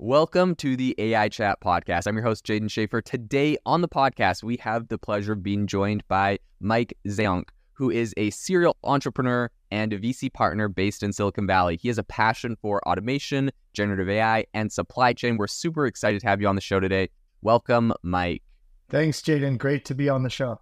Welcome 0.00 0.54
to 0.56 0.76
the 0.76 0.94
AI 0.96 1.28
Chat 1.28 1.60
Podcast. 1.60 2.06
I'm 2.06 2.14
your 2.14 2.22
host, 2.22 2.46
Jaeden 2.46 2.68
Schafer. 2.68 3.02
Today 3.02 3.56
on 3.66 3.80
the 3.80 3.88
podcast, 3.88 4.44
we 4.44 4.56
have 4.58 4.86
the 4.86 4.96
pleasure 4.96 5.32
of 5.32 5.42
being 5.42 5.66
joined 5.66 6.06
by 6.06 6.38
Mike 6.60 6.96
Zayonc, 7.08 7.48
who 7.72 7.90
is 7.90 8.14
a 8.16 8.30
serial 8.30 8.76
entrepreneur 8.84 9.50
and 9.72 9.92
a 9.92 9.98
VC 9.98 10.32
partner 10.32 10.68
based 10.68 11.02
in 11.02 11.12
Silicon 11.12 11.48
Valley. 11.48 11.80
He 11.82 11.88
has 11.88 11.98
a 11.98 12.04
passion 12.04 12.54
for 12.62 12.80
automation, 12.88 13.50
generative 13.72 14.08
AI, 14.08 14.44
and 14.54 14.70
supply 14.70 15.14
chain. 15.14 15.36
We're 15.36 15.48
super 15.48 15.84
excited 15.84 16.20
to 16.20 16.28
have 16.28 16.40
you 16.40 16.46
on 16.46 16.54
the 16.54 16.60
show 16.60 16.78
today. 16.78 17.08
Welcome, 17.42 17.92
Mike. 18.04 18.44
Thanks, 18.90 19.20
Jaeden. 19.20 19.58
Great 19.58 19.84
to 19.86 19.96
be 19.96 20.08
on 20.08 20.22
the 20.22 20.30
show. 20.30 20.60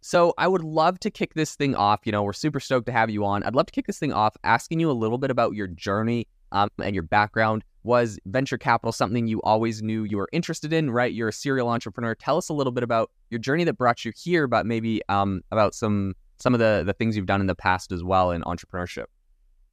So, 0.00 0.32
I 0.38 0.48
would 0.48 0.64
love 0.64 1.00
to 1.00 1.10
kick 1.10 1.34
this 1.34 1.54
thing 1.54 1.74
off. 1.74 2.00
You 2.06 2.12
know, 2.12 2.22
we're 2.22 2.32
super 2.32 2.60
stoked 2.60 2.86
to 2.86 2.92
have 2.92 3.10
you 3.10 3.26
on. 3.26 3.42
I'd 3.42 3.54
love 3.54 3.66
to 3.66 3.72
kick 3.72 3.86
this 3.86 3.98
thing 3.98 4.14
off 4.14 4.38
asking 4.42 4.80
you 4.80 4.90
a 4.90 4.92
little 4.92 5.18
bit 5.18 5.30
about 5.30 5.52
your 5.52 5.66
journey 5.66 6.28
um, 6.52 6.68
and 6.82 6.94
your 6.94 7.04
background. 7.04 7.64
Was 7.84 8.18
venture 8.26 8.58
capital 8.58 8.92
something 8.92 9.28
you 9.28 9.40
always 9.42 9.82
knew 9.82 10.04
you 10.04 10.18
were 10.18 10.28
interested 10.30 10.74
in, 10.74 10.90
right? 10.90 11.10
You're 11.10 11.28
a 11.28 11.32
serial 11.32 11.70
entrepreneur. 11.70 12.14
Tell 12.14 12.36
us 12.36 12.50
a 12.50 12.52
little 12.52 12.72
bit 12.72 12.82
about 12.82 13.10
your 13.30 13.38
journey 13.38 13.64
that 13.64 13.74
brought 13.74 14.04
you 14.04 14.12
here, 14.14 14.46
but 14.46 14.66
maybe 14.66 15.00
um, 15.08 15.40
about 15.52 15.74
some 15.74 16.14
some 16.38 16.54
of 16.54 16.60
the 16.60 16.82
the 16.84 16.92
things 16.92 17.16
you've 17.16 17.26
done 17.26 17.40
in 17.40 17.46
the 17.46 17.54
past 17.54 17.90
as 17.92 18.04
well 18.04 18.30
in 18.32 18.42
entrepreneurship. 18.42 19.06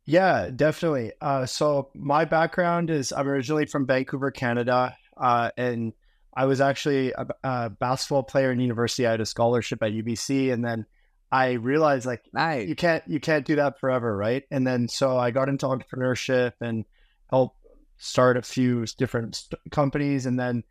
Yeah, 0.05 0.51
definitely. 0.55 1.13
Uh, 1.19 1.45
so 1.45 1.89
my 1.95 2.25
background 2.25 2.89
is 2.89 3.11
I'm 3.11 3.27
originally 3.27 3.65
from 3.65 3.87
Vancouver, 3.87 4.29
Canada, 4.29 4.95
uh, 5.17 5.49
and 5.57 5.93
I 6.35 6.45
was 6.45 6.61
actually 6.61 7.11
a, 7.13 7.27
a, 7.43 7.69
basketball 7.71 8.23
player 8.23 8.51
in 8.51 8.59
university. 8.59 9.07
I 9.07 9.11
had 9.11 9.21
a 9.21 9.25
scholarship 9.25 9.81
at 9.81 9.93
UBC, 9.93 10.53
and 10.53 10.63
then 10.63 10.85
I 11.31 11.53
realized 11.53 12.05
like 12.05 12.23
nice. 12.33 12.67
you 12.67 12.75
can't 12.75 13.03
you 13.07 13.19
can't 13.19 13.45
do 13.45 13.55
that 13.55 13.79
forever, 13.79 14.15
right? 14.15 14.43
And 14.51 14.65
then 14.65 14.87
so 14.87 15.17
I 15.17 15.31
got 15.31 15.49
into 15.49 15.65
entrepreneurship 15.65 16.53
and 16.61 16.85
helped 17.29 17.57
start 17.97 18.37
a 18.37 18.41
few 18.41 18.85
different 18.97 19.35
st- 19.35 19.59
companies, 19.71 20.25
and 20.25 20.39
then 20.39 20.63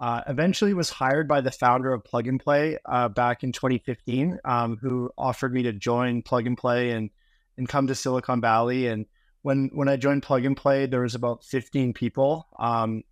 uh, 0.00 0.22
eventually 0.26 0.74
was 0.74 0.90
hired 0.90 1.28
by 1.28 1.40
the 1.40 1.50
founder 1.50 1.92
of 1.92 2.04
Plug 2.04 2.26
and 2.26 2.40
Play 2.40 2.78
uh, 2.86 3.08
back 3.08 3.44
in 3.44 3.52
2015, 3.52 4.38
um, 4.44 4.78
who 4.80 5.10
offered 5.16 5.52
me 5.52 5.62
to 5.64 5.72
join 5.72 6.22
Plug 6.22 6.46
and 6.46 6.58
Play 6.58 6.90
and 6.90 7.10
and 7.56 7.68
come 7.68 7.86
to 7.86 7.94
Silicon 7.94 8.40
Valley. 8.40 8.88
And 8.88 9.06
when 9.42 9.70
when 9.72 9.88
I 9.88 9.96
joined 9.96 10.22
Plug 10.22 10.44
and 10.44 10.56
Play, 10.56 10.86
there 10.86 11.02
was 11.02 11.14
about 11.14 11.44
15 11.44 11.92
people 11.92 12.48
um, 12.58 13.04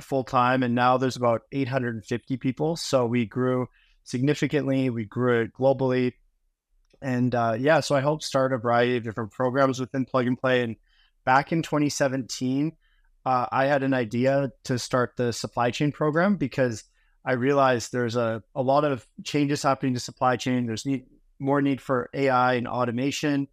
full 0.00 0.24
time, 0.24 0.62
and 0.62 0.74
now 0.74 0.96
there's 0.96 1.16
about 1.16 1.42
850 1.50 2.36
people. 2.36 2.76
So 2.76 3.06
we 3.06 3.26
grew 3.26 3.68
significantly. 4.04 4.90
We 4.90 5.04
grew 5.04 5.40
it 5.40 5.52
globally 5.52 6.12
and 7.02 7.34
uh, 7.34 7.56
yeah, 7.58 7.80
so 7.80 7.94
I 7.94 8.00
helped 8.00 8.24
start 8.24 8.52
a 8.52 8.58
variety 8.58 8.96
of 8.96 9.04
different 9.04 9.32
programs 9.32 9.80
within 9.80 10.04
Plug 10.04 10.26
and 10.26 10.38
Play. 10.38 10.62
And 10.62 10.76
back 11.24 11.52
in 11.52 11.62
2017, 11.62 12.72
uh, 13.24 13.46
I 13.50 13.66
had 13.66 13.82
an 13.82 13.94
idea 13.94 14.52
to 14.64 14.78
start 14.78 15.14
the 15.16 15.32
supply 15.32 15.70
chain 15.70 15.92
program 15.92 16.36
because 16.36 16.84
I 17.24 17.32
realized 17.32 17.90
there's 17.92 18.16
a, 18.16 18.42
a 18.54 18.62
lot 18.62 18.84
of 18.84 19.06
changes 19.24 19.62
happening 19.62 19.94
to 19.94 20.00
supply 20.00 20.36
chain. 20.36 20.66
There's 20.66 20.86
need, 20.86 21.06
more 21.40 21.60
need 21.60 21.80
for 21.80 22.08
AI 22.14 22.54
and 22.54 22.68
automation. 22.68 23.48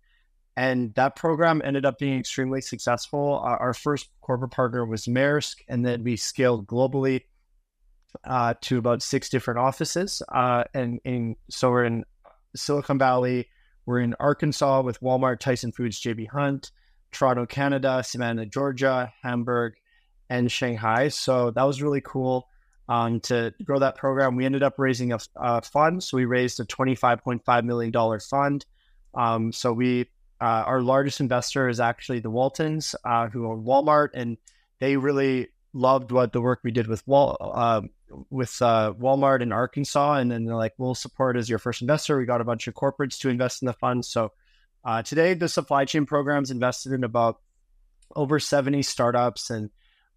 And 0.55 0.93
that 0.93 1.15
program 1.15 1.61
ended 1.65 1.85
up 1.85 1.97
being 1.97 2.19
extremely 2.19 2.61
successful. 2.61 3.41
Uh, 3.43 3.57
our 3.57 3.73
first 3.73 4.09
corporate 4.21 4.51
partner 4.51 4.85
was 4.85 5.07
Maersk, 5.07 5.55
and 5.67 5.83
then 5.83 6.03
we 6.03 6.15
scaled 6.15 6.67
globally 6.67 7.21
uh, 8.23 8.53
to 8.61 8.77
about 8.77 9.01
six 9.01 9.29
different 9.29 9.59
offices. 9.59 10.21
Uh, 10.31 10.65
and, 10.75 10.99
and 11.03 11.35
so 11.49 11.71
we're 11.71 11.85
in 11.85 12.05
Silicon 12.55 12.97
Valley. 12.97 13.47
We're 13.85 13.99
in 13.99 14.15
Arkansas 14.19 14.81
with 14.81 15.01
Walmart, 15.01 15.39
Tyson 15.39 15.71
Foods, 15.71 16.01
JB 16.01 16.29
Hunt, 16.29 16.71
Toronto, 17.11 17.45
Canada, 17.45 18.03
Savannah, 18.05 18.45
Georgia, 18.45 19.11
Hamburg, 19.21 19.73
and 20.29 20.51
Shanghai. 20.51 21.09
So 21.09 21.51
that 21.51 21.63
was 21.63 21.81
really 21.81 22.01
cool 22.01 22.47
um, 22.89 23.19
to 23.21 23.53
grow 23.63 23.79
that 23.79 23.95
program. 23.95 24.35
We 24.35 24.45
ended 24.45 24.63
up 24.63 24.75
raising 24.77 25.13
a, 25.13 25.19
a 25.35 25.61
fund. 25.61 26.03
So 26.03 26.17
we 26.17 26.25
raised 26.25 26.59
a 26.59 26.65
$25.5 26.65 27.63
million 27.65 28.19
fund. 28.19 28.65
Um, 29.13 29.51
so 29.51 29.73
we, 29.73 30.09
uh, 30.41 30.63
our 30.65 30.81
largest 30.81 31.19
investor 31.19 31.69
is 31.69 31.79
actually 31.79 32.19
the 32.19 32.29
Waltons, 32.29 32.95
uh, 33.05 33.27
who 33.27 33.47
own 33.49 33.63
Walmart, 33.63 34.09
and 34.13 34.37
they 34.79 34.97
really 34.97 35.49
loved 35.73 36.11
what 36.11 36.33
the 36.33 36.41
work 36.41 36.59
we 36.63 36.71
did 36.71 36.87
with 36.87 37.05
Wal, 37.07 37.37
uh, 37.39 37.81
with 38.29 38.61
uh, 38.61 38.93
Walmart 38.99 39.41
in 39.41 39.51
Arkansas, 39.51 40.15
and 40.15 40.31
then 40.31 40.45
they're 40.45 40.55
like, 40.55 40.73
"We'll 40.77 40.95
support 40.95 41.37
as 41.37 41.49
your 41.49 41.59
first 41.59 41.81
investor." 41.81 42.17
We 42.17 42.25
got 42.25 42.41
a 42.41 42.45
bunch 42.45 42.67
of 42.67 42.73
corporates 42.73 43.19
to 43.19 43.29
invest 43.29 43.61
in 43.61 43.65
the 43.65 43.73
fund. 43.73 44.05
So 44.05 44.31
uh, 44.83 45.01
today, 45.03 45.33
the 45.33 45.49
supply 45.49 45.85
chain 45.85 46.05
programs 46.05 46.51
invested 46.51 46.91
in 46.93 47.03
about 47.03 47.39
over 48.15 48.39
seventy 48.39 48.81
startups, 48.81 49.49
and 49.49 49.69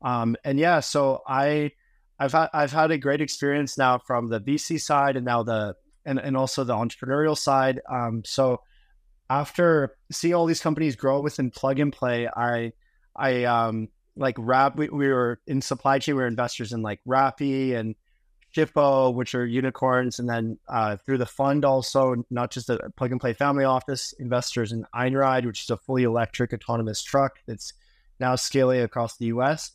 um, 0.02 0.36
and 0.44 0.58
yeah, 0.58 0.80
so 0.80 1.22
I 1.26 1.72
I've 2.18 2.32
had 2.32 2.48
I've 2.52 2.72
had 2.72 2.90
a 2.90 2.98
great 2.98 3.20
experience 3.20 3.76
now 3.76 3.98
from 3.98 4.28
the 4.28 4.40
VC 4.40 4.80
side 4.80 5.16
and 5.16 5.24
now 5.24 5.42
the 5.42 5.76
and 6.04 6.18
and 6.18 6.36
also 6.36 6.64
the 6.64 6.74
entrepreneurial 6.74 7.36
side. 7.36 7.80
Um, 7.90 8.22
so 8.24 8.60
after 9.28 9.96
seeing 10.12 10.34
all 10.34 10.46
these 10.46 10.60
companies 10.60 10.96
grow 10.96 11.20
within 11.20 11.50
plug 11.50 11.78
and 11.78 11.92
play, 11.92 12.28
I 12.28 12.72
I 13.14 13.44
um 13.44 13.88
like 14.16 14.34
Rap, 14.38 14.76
we, 14.76 14.88
we 14.88 15.08
were 15.08 15.40
in 15.46 15.60
supply 15.60 15.98
chain, 15.98 16.16
we 16.16 16.22
were 16.22 16.28
investors 16.28 16.72
in 16.72 16.82
like 16.82 17.00
Rappi 17.06 17.76
and 17.76 17.94
Shippo, 18.54 19.14
which 19.14 19.34
are 19.34 19.44
unicorns. 19.44 20.18
And 20.18 20.28
then 20.28 20.58
uh, 20.68 20.96
through 20.96 21.18
the 21.18 21.26
fund, 21.26 21.64
also, 21.64 22.24
not 22.30 22.50
just 22.50 22.70
a 22.70 22.78
plug 22.96 23.12
and 23.12 23.20
play 23.20 23.34
family 23.34 23.64
office, 23.64 24.14
investors 24.18 24.72
in 24.72 24.86
Einride, 24.94 25.44
which 25.44 25.64
is 25.64 25.70
a 25.70 25.76
fully 25.76 26.04
electric 26.04 26.52
autonomous 26.52 27.02
truck 27.02 27.38
that's 27.46 27.74
now 28.18 28.34
scaling 28.34 28.80
across 28.80 29.16
the 29.18 29.26
US. 29.26 29.72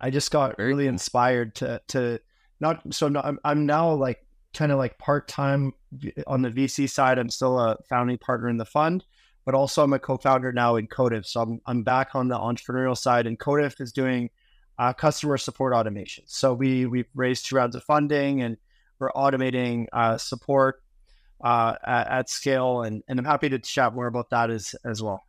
I 0.00 0.10
just 0.10 0.32
got 0.32 0.56
Very 0.56 0.70
really 0.70 0.84
cool. 0.84 0.94
inspired 0.94 1.54
to, 1.56 1.80
to 1.88 2.18
not, 2.60 2.82
so 2.92 3.06
I'm, 3.22 3.38
I'm 3.44 3.66
now 3.66 3.92
like 3.92 4.26
kind 4.52 4.72
of 4.72 4.78
like 4.78 4.98
part 4.98 5.28
time 5.28 5.72
on 6.26 6.42
the 6.42 6.50
VC 6.50 6.90
side. 6.90 7.18
I'm 7.18 7.30
still 7.30 7.58
a 7.58 7.76
founding 7.88 8.18
partner 8.18 8.48
in 8.48 8.56
the 8.56 8.64
fund 8.64 9.04
but 9.44 9.54
also 9.54 9.82
I'm 9.82 9.92
a 9.92 9.98
co-founder 9.98 10.52
now 10.52 10.76
in 10.76 10.86
Kodif. 10.86 11.26
So 11.26 11.40
I'm, 11.40 11.60
I'm 11.66 11.82
back 11.82 12.14
on 12.14 12.28
the 12.28 12.38
entrepreneurial 12.38 12.96
side 12.96 13.26
and 13.26 13.38
Kodif 13.38 13.80
is 13.80 13.92
doing 13.92 14.30
uh, 14.78 14.92
customer 14.92 15.36
support 15.36 15.72
automation. 15.74 16.24
So 16.26 16.54
we, 16.54 16.86
we've 16.86 17.08
raised 17.14 17.46
two 17.46 17.56
rounds 17.56 17.76
of 17.76 17.84
funding 17.84 18.42
and 18.42 18.56
we're 18.98 19.12
automating 19.12 19.86
uh, 19.92 20.16
support 20.16 20.82
uh, 21.42 21.74
at, 21.84 22.08
at, 22.08 22.30
scale. 22.30 22.82
And, 22.82 23.02
and 23.08 23.18
I'm 23.18 23.24
happy 23.24 23.48
to 23.48 23.58
chat 23.58 23.94
more 23.94 24.06
about 24.06 24.30
that 24.30 24.50
as, 24.50 24.74
as 24.84 25.02
well. 25.02 25.24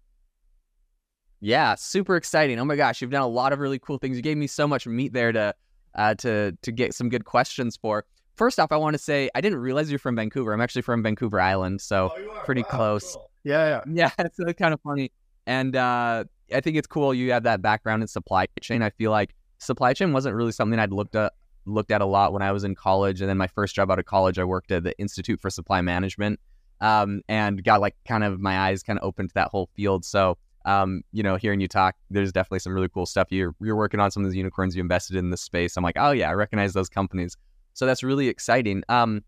Yeah, 1.41 1.75
super 1.75 2.16
exciting. 2.16 2.57
Oh 2.59 2.66
my 2.66 2.78
gosh, 2.78 3.01
you've 3.01 3.12
done 3.12 3.22
a 3.22 3.28
lot 3.28 3.51
of 3.51 3.59
really 3.59 3.80
cool 3.80 3.97
things. 3.97 4.16
You 4.16 4.24
gave 4.24 4.38
me 4.38 4.47
so 4.47 4.66
much 4.66 4.88
meat 4.88 5.12
there 5.12 5.34
to 5.34 5.53
uh, 5.94 6.16
to 6.16 6.53
to 6.62 6.72
get 6.72 6.94
some 6.94 7.09
good 7.09 7.25
questions 7.25 7.75
for. 7.75 8.06
First 8.35 8.62
off, 8.62 8.72
I 8.72 8.78
want 8.78 8.94
to 8.94 8.97
say 8.97 9.30
I 9.35 9.41
didn't 9.41 9.59
realize 9.59 9.91
you're 9.91 10.00
from 10.00 10.16
Vancouver. 10.16 10.53
I'm 10.53 10.62
actually 10.62 10.84
from 10.84 11.03
Vancouver 11.03 11.41
Island, 11.41 11.81
so 11.81 12.13
oh, 12.16 12.41
pretty 12.45 12.63
wow, 12.63 12.69
close. 12.69 13.13
Cool. 13.13 13.30
Yeah, 13.44 13.81
yeah, 13.88 14.09
yeah. 14.18 14.26
It's 14.26 14.59
kind 14.59 14.74
of 14.74 14.81
funny, 14.81 15.12
and 15.46 15.76
uh, 15.76 16.24
I 16.54 16.62
think 16.62 16.78
it's 16.78 16.88
cool 16.88 17.14
you 17.14 17.31
have 17.31 17.44
that 17.44 17.62
background 17.62 18.02
in 18.02 18.08
supply 18.08 18.48
chain. 18.62 18.81
I 18.81 18.90
feel 18.92 19.12
like 19.12 19.34
supply 19.59 19.94
chain 19.94 20.14
wasn't 20.14 20.36
really 20.36 20.52
something 20.52 20.80
I'd 20.80 20.92
looked 20.92 21.16
at 21.16 21.34
looked 21.66 21.92
at 21.92 22.02
a 22.02 22.06
lot 22.06 22.34
when 22.34 22.42
I 22.42 22.52
was 22.52 22.64
in 22.64 22.76
college, 22.76 23.22
and 23.22 23.30
then 23.30 23.38
my 23.38 23.48
first 23.48 23.76
job 23.76 23.92
out 23.92 24.00
of 24.00 24.06
college, 24.06 24.40
I 24.40 24.44
worked 24.44 24.72
at 24.72 24.84
the 24.84 24.98
Institute 25.00 25.40
for 25.42 25.50
Supply 25.50 25.81
Management, 25.81 26.40
um, 26.81 27.22
and 27.28 27.64
got 27.64 27.81
like 27.81 27.96
kind 28.08 28.24
of 28.24 28.40
my 28.40 28.59
eyes 28.59 28.84
kind 28.84 29.00
of 29.00 29.06
opened 29.06 29.30
to 29.30 29.36
that 29.36 29.50
whole 29.50 29.70
field. 29.75 30.06
So. 30.06 30.38
Um, 30.66 31.02
you 31.12 31.24
know, 31.24 31.36
hearing 31.36 31.60
you 31.60 31.68
talk, 31.68 31.94
there's 32.10 32.31
definitely 32.31 32.60
some 32.60 32.72
really 32.72 32.88
cool 32.88 33.06
stuff. 33.06 33.28
You're 33.31 33.54
you're 33.60 33.75
working 33.75 34.00
on 34.00 34.12
some 34.12 34.24
of 34.24 34.31
the 34.31 34.38
unicorns 34.38 34.78
you 34.78 34.81
invested 34.81 35.18
in 35.18 35.30
this 35.30 35.42
space. 35.42 35.75
I'm 35.75 35.84
like, 35.84 35.98
oh 36.00 36.12
yeah, 36.12 36.30
I 36.30 36.34
recognize 36.36 36.72
those 36.72 36.88
companies. 36.88 37.36
So 37.74 37.86
that's 37.86 38.02
really 38.02 38.30
exciting. 38.30 38.81
Um, 38.88 39.25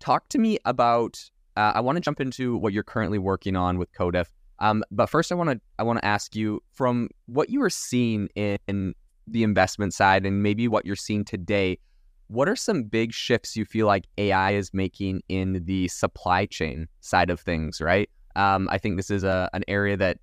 talk 0.00 0.28
to 0.28 0.38
me 0.38 0.58
about 0.66 1.18
uh, 1.56 1.72
I 1.74 1.80
want 1.80 1.96
to 1.96 2.00
jump 2.00 2.20
into 2.20 2.56
what 2.56 2.72
you're 2.72 2.82
currently 2.82 3.18
working 3.18 3.56
on 3.56 3.78
with 3.78 3.92
Kodif. 3.92 4.26
Um, 4.58 4.84
but 4.90 5.06
first, 5.06 5.32
I 5.32 5.34
want 5.34 5.50
to 5.50 5.60
I 5.78 5.82
want 5.82 5.98
to 5.98 6.04
ask 6.04 6.34
you 6.34 6.62
from 6.72 7.08
what 7.26 7.50
you 7.50 7.62
are 7.62 7.70
seeing 7.70 8.28
in, 8.34 8.58
in 8.68 8.94
the 9.26 9.42
investment 9.42 9.94
side 9.94 10.26
and 10.26 10.42
maybe 10.42 10.68
what 10.68 10.86
you're 10.86 10.96
seeing 10.96 11.24
today. 11.24 11.78
What 12.28 12.48
are 12.48 12.56
some 12.56 12.84
big 12.84 13.12
shifts 13.12 13.56
you 13.56 13.64
feel 13.64 13.86
like 13.86 14.06
AI 14.16 14.52
is 14.52 14.72
making 14.72 15.22
in 15.28 15.62
the 15.64 15.88
supply 15.88 16.46
chain 16.46 16.88
side 17.00 17.30
of 17.30 17.40
things? 17.40 17.80
Right. 17.80 18.08
Um, 18.36 18.68
I 18.70 18.78
think 18.78 18.96
this 18.96 19.10
is 19.10 19.24
a 19.24 19.50
an 19.52 19.64
area 19.68 19.96
that 19.96 20.18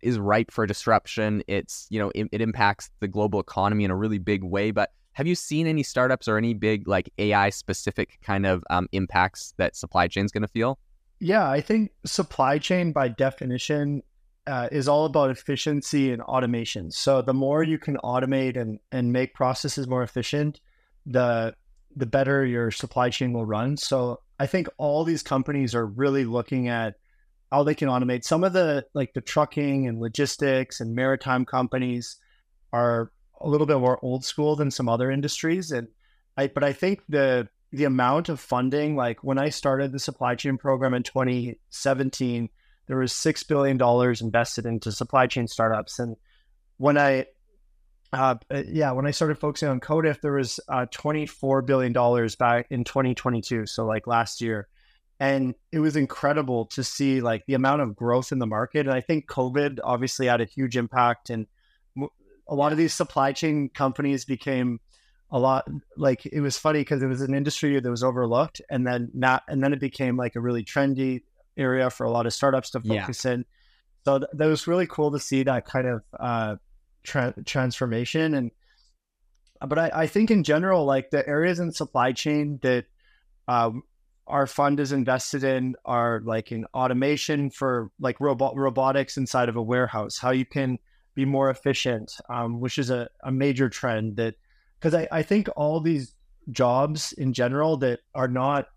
is 0.00 0.18
ripe 0.18 0.50
for 0.50 0.66
disruption. 0.66 1.42
It's 1.46 1.86
you 1.90 1.98
know 1.98 2.10
it, 2.14 2.28
it 2.32 2.40
impacts 2.40 2.90
the 3.00 3.08
global 3.08 3.40
economy 3.40 3.84
in 3.84 3.90
a 3.90 3.96
really 3.96 4.18
big 4.18 4.42
way, 4.42 4.70
but 4.70 4.92
have 5.18 5.26
you 5.26 5.34
seen 5.34 5.66
any 5.66 5.82
startups 5.82 6.28
or 6.28 6.38
any 6.38 6.54
big 6.54 6.86
like 6.86 7.12
AI 7.18 7.50
specific 7.50 8.20
kind 8.22 8.46
of 8.46 8.62
um, 8.70 8.88
impacts 8.92 9.52
that 9.56 9.74
supply 9.74 10.06
chain 10.06 10.24
is 10.24 10.30
going 10.30 10.42
to 10.42 10.48
feel? 10.48 10.78
Yeah, 11.18 11.50
I 11.50 11.60
think 11.60 11.90
supply 12.06 12.58
chain 12.58 12.92
by 12.92 13.08
definition 13.08 14.04
uh, 14.46 14.68
is 14.70 14.86
all 14.86 15.06
about 15.06 15.30
efficiency 15.30 16.12
and 16.12 16.22
automation. 16.22 16.92
So 16.92 17.20
the 17.20 17.34
more 17.34 17.64
you 17.64 17.80
can 17.80 17.96
automate 17.96 18.56
and, 18.56 18.78
and 18.92 19.12
make 19.12 19.34
processes 19.34 19.88
more 19.88 20.04
efficient, 20.04 20.60
the 21.04 21.52
the 21.96 22.06
better 22.06 22.46
your 22.46 22.70
supply 22.70 23.10
chain 23.10 23.32
will 23.32 23.44
run. 23.44 23.76
So 23.76 24.20
I 24.38 24.46
think 24.46 24.68
all 24.78 25.02
these 25.02 25.24
companies 25.24 25.74
are 25.74 25.84
really 25.84 26.26
looking 26.26 26.68
at 26.68 26.94
how 27.50 27.64
they 27.64 27.74
can 27.74 27.88
automate 27.88 28.22
some 28.22 28.44
of 28.44 28.52
the 28.52 28.86
like 28.94 29.14
the 29.14 29.20
trucking 29.20 29.88
and 29.88 29.98
logistics 29.98 30.80
and 30.80 30.94
maritime 30.94 31.44
companies 31.44 32.18
are 32.72 33.10
a 33.40 33.48
little 33.48 33.66
bit 33.66 33.78
more 33.78 33.98
old 34.02 34.24
school 34.24 34.56
than 34.56 34.70
some 34.70 34.88
other 34.88 35.10
industries. 35.10 35.70
And 35.70 35.88
I, 36.36 36.48
but 36.48 36.64
I 36.64 36.72
think 36.72 37.02
the 37.08 37.48
the 37.70 37.84
amount 37.84 38.28
of 38.28 38.40
funding, 38.40 38.96
like 38.96 39.22
when 39.22 39.38
I 39.38 39.50
started 39.50 39.92
the 39.92 39.98
supply 39.98 40.34
chain 40.34 40.56
program 40.56 40.94
in 40.94 41.02
2017, 41.02 42.48
there 42.86 42.96
was 42.96 43.12
six 43.12 43.42
billion 43.42 43.76
dollars 43.76 44.22
invested 44.22 44.64
into 44.64 44.90
supply 44.90 45.26
chain 45.26 45.46
startups. 45.46 45.98
And 45.98 46.16
when 46.78 46.96
I, 46.96 47.26
uh, 48.12 48.36
yeah, 48.66 48.92
when 48.92 49.06
I 49.06 49.10
started 49.10 49.38
focusing 49.38 49.68
on 49.68 49.80
Kodif, 49.80 50.22
there 50.22 50.32
was 50.32 50.58
uh, 50.68 50.86
24 50.90 51.62
billion 51.62 51.92
dollars 51.92 52.36
back 52.36 52.66
in 52.70 52.84
2022, 52.84 53.66
so 53.66 53.84
like 53.84 54.06
last 54.06 54.40
year, 54.40 54.66
and 55.20 55.54
it 55.72 55.80
was 55.80 55.96
incredible 55.96 56.66
to 56.66 56.82
see 56.82 57.20
like 57.20 57.44
the 57.46 57.54
amount 57.54 57.82
of 57.82 57.94
growth 57.94 58.32
in 58.32 58.38
the 58.38 58.46
market. 58.46 58.86
And 58.86 58.94
I 58.94 59.02
think 59.02 59.26
COVID 59.26 59.80
obviously 59.84 60.26
had 60.26 60.40
a 60.40 60.46
huge 60.46 60.76
impact 60.76 61.28
and 61.28 61.46
a 62.48 62.54
lot 62.54 62.72
of 62.72 62.78
these 62.78 62.94
supply 62.94 63.32
chain 63.32 63.68
companies 63.68 64.24
became 64.24 64.80
a 65.30 65.38
lot 65.38 65.68
like 65.96 66.24
it 66.24 66.40
was 66.40 66.56
funny 66.56 66.80
because 66.80 67.02
it 67.02 67.06
was 67.06 67.20
an 67.20 67.34
industry 67.34 67.78
that 67.78 67.90
was 67.90 68.02
overlooked 68.02 68.62
and 68.70 68.86
then 68.86 69.10
not 69.12 69.42
and 69.48 69.62
then 69.62 69.72
it 69.72 69.80
became 69.80 70.16
like 70.16 70.36
a 70.36 70.40
really 70.40 70.64
trendy 70.64 71.22
area 71.56 71.90
for 71.90 72.04
a 72.04 72.10
lot 72.10 72.26
of 72.26 72.32
startups 72.32 72.70
to 72.70 72.80
focus 72.80 73.24
yeah. 73.24 73.32
in 73.32 73.44
so 74.04 74.20
th- 74.20 74.30
that 74.32 74.46
was 74.46 74.66
really 74.66 74.86
cool 74.86 75.10
to 75.10 75.18
see 75.18 75.42
that 75.42 75.66
kind 75.66 75.86
of 75.86 76.02
uh, 76.18 76.56
tra- 77.02 77.34
transformation 77.44 78.34
and 78.34 78.50
but 79.66 79.78
I, 79.78 79.90
I, 79.92 80.06
think 80.06 80.30
in 80.30 80.44
general 80.44 80.84
like 80.84 81.10
the 81.10 81.28
areas 81.28 81.58
in 81.58 81.72
supply 81.72 82.12
chain 82.12 82.60
that 82.62 82.86
uh, 83.48 83.72
our 84.26 84.46
fund 84.46 84.78
is 84.78 84.92
invested 84.92 85.42
in 85.42 85.74
are 85.84 86.22
like 86.24 86.52
in 86.52 86.64
automation 86.72 87.50
for 87.50 87.90
like 87.98 88.20
robot 88.20 88.56
robotics 88.56 89.16
inside 89.16 89.48
of 89.48 89.56
a 89.56 89.62
warehouse 89.62 90.16
how 90.16 90.30
you 90.30 90.46
can 90.46 90.78
be 91.18 91.24
more 91.24 91.50
efficient, 91.50 92.16
um, 92.28 92.60
which 92.60 92.78
is 92.78 92.90
a, 92.90 93.08
a 93.24 93.32
major 93.32 93.68
trend 93.68 94.14
that 94.18 94.36
because 94.78 94.94
I, 94.94 95.08
I 95.10 95.22
think 95.24 95.48
all 95.56 95.80
these 95.80 96.14
jobs 96.52 97.12
in 97.12 97.32
general 97.32 97.76
that 97.78 97.98
are 98.14 98.28
not 98.28 98.68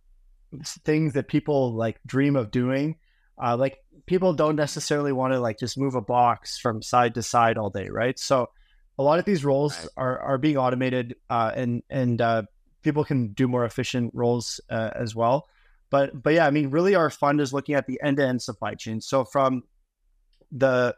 things 0.84 1.14
that 1.14 1.28
people 1.28 1.72
like 1.76 2.00
dream 2.08 2.36
of 2.36 2.50
doing, 2.50 2.96
uh, 3.40 3.56
like 3.56 3.78
people 4.08 4.34
don't 4.34 4.56
necessarily 4.56 5.12
want 5.12 5.34
to 5.34 5.40
like 5.40 5.60
just 5.60 5.78
move 5.78 5.94
a 5.94 6.02
box 6.02 6.58
from 6.58 6.82
side 6.82 7.14
to 7.14 7.22
side 7.22 7.60
all 7.60 7.70
day, 7.70 7.90
right? 7.90 8.18
So 8.18 8.50
a 8.98 9.04
lot 9.04 9.20
of 9.20 9.26
these 9.26 9.46
roles 9.46 9.88
are 9.96 10.18
are 10.18 10.40
being 10.40 10.58
automated, 10.58 11.18
uh, 11.30 11.52
and 11.56 11.84
and 11.92 12.20
uh, 12.20 12.42
people 12.82 13.04
can 13.04 13.34
do 13.34 13.48
more 13.48 13.66
efficient 13.66 14.10
roles 14.16 14.60
uh, 14.68 14.90
as 14.96 15.14
well. 15.14 15.48
But 15.92 16.24
but 16.24 16.34
yeah, 16.34 16.48
I 16.48 16.50
mean, 16.50 16.72
really, 16.72 16.96
our 16.96 17.12
fund 17.12 17.40
is 17.40 17.54
looking 17.54 17.76
at 17.76 17.86
the 17.86 18.00
end 18.02 18.18
to 18.18 18.26
end 18.26 18.42
supply 18.42 18.74
chain. 18.74 19.00
So 19.00 19.26
from 19.26 19.62
the 20.52 20.96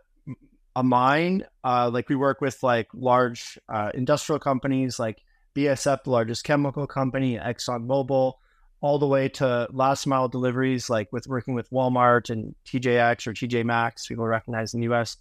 a 0.75 0.83
mine. 0.83 1.45
Uh, 1.63 1.89
like 1.91 2.09
we 2.09 2.15
work 2.15 2.41
with 2.41 2.61
like 2.63 2.87
large 2.93 3.57
uh, 3.69 3.91
industrial 3.93 4.39
companies 4.39 4.99
like 4.99 5.21
BSF, 5.55 6.03
the 6.03 6.09
largest 6.09 6.43
chemical 6.43 6.87
company, 6.87 7.37
ExxonMobil, 7.37 8.33
all 8.81 8.99
the 8.99 9.07
way 9.07 9.29
to 9.29 9.67
last 9.71 10.07
mile 10.07 10.27
deliveries, 10.27 10.89
like 10.89 11.11
with 11.13 11.27
working 11.27 11.53
with 11.53 11.69
Walmart 11.69 12.29
and 12.29 12.55
TJX 12.65 13.27
or 13.27 13.33
TJ 13.33 13.63
Maxx, 13.63 14.07
people 14.07 14.25
recognize 14.25 14.73
in 14.73 14.81
the 14.81 14.93
US. 14.93 15.17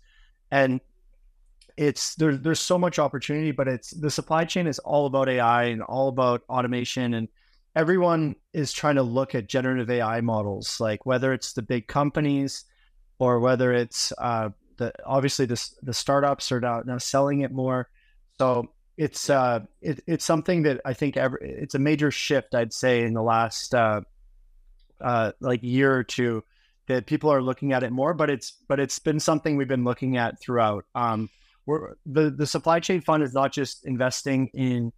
And 0.50 0.80
it's 1.76 2.14
there's 2.16 2.40
there's 2.40 2.60
so 2.60 2.78
much 2.78 2.98
opportunity, 2.98 3.50
but 3.50 3.68
it's 3.68 3.90
the 3.90 4.10
supply 4.10 4.44
chain 4.44 4.66
is 4.66 4.78
all 4.80 5.06
about 5.06 5.28
AI 5.28 5.64
and 5.64 5.82
all 5.82 6.08
about 6.08 6.42
automation 6.48 7.14
and 7.14 7.28
everyone 7.74 8.36
is 8.52 8.72
trying 8.72 8.96
to 8.96 9.02
look 9.02 9.34
at 9.34 9.48
generative 9.48 9.90
AI 9.90 10.20
models, 10.20 10.78
like 10.80 11.06
whether 11.06 11.32
it's 11.32 11.52
the 11.52 11.62
big 11.62 11.86
companies 11.86 12.64
or 13.18 13.40
whether 13.40 13.72
it's 13.72 14.12
uh, 14.18 14.50
the 14.76 14.92
obviously 15.04 15.46
the 15.46 15.70
the 15.82 15.94
startups 15.94 16.52
are 16.52 16.60
now, 16.60 16.82
now 16.84 16.98
selling 16.98 17.40
it 17.40 17.52
more. 17.52 17.88
So 18.38 18.70
it's 18.96 19.30
uh 19.30 19.60
it, 19.80 20.02
it's 20.06 20.24
something 20.24 20.62
that 20.62 20.80
I 20.84 20.92
think 20.92 21.16
every, 21.16 21.38
it's 21.42 21.74
a 21.74 21.78
major 21.78 22.10
shift 22.10 22.54
I'd 22.54 22.72
say 22.72 23.02
in 23.02 23.14
the 23.14 23.22
last 23.22 23.74
uh, 23.74 24.02
uh 25.00 25.32
like 25.40 25.62
year 25.62 25.94
or 25.94 26.04
two 26.04 26.44
that 26.88 27.06
people 27.06 27.30
are 27.30 27.42
looking 27.42 27.72
at 27.72 27.82
it 27.82 27.90
more. 27.90 28.14
But 28.14 28.30
it's 28.30 28.52
but 28.68 28.80
it's 28.80 28.98
been 28.98 29.20
something 29.20 29.56
we've 29.56 29.68
been 29.68 29.84
looking 29.84 30.16
at 30.16 30.40
throughout. 30.40 30.84
Um, 30.94 31.30
we're 31.66 31.94
the 32.06 32.30
the 32.30 32.46
supply 32.46 32.80
chain 32.80 33.00
fund 33.00 33.22
is 33.22 33.34
not 33.34 33.52
just 33.52 33.86
investing 33.86 34.48
in 34.54 34.92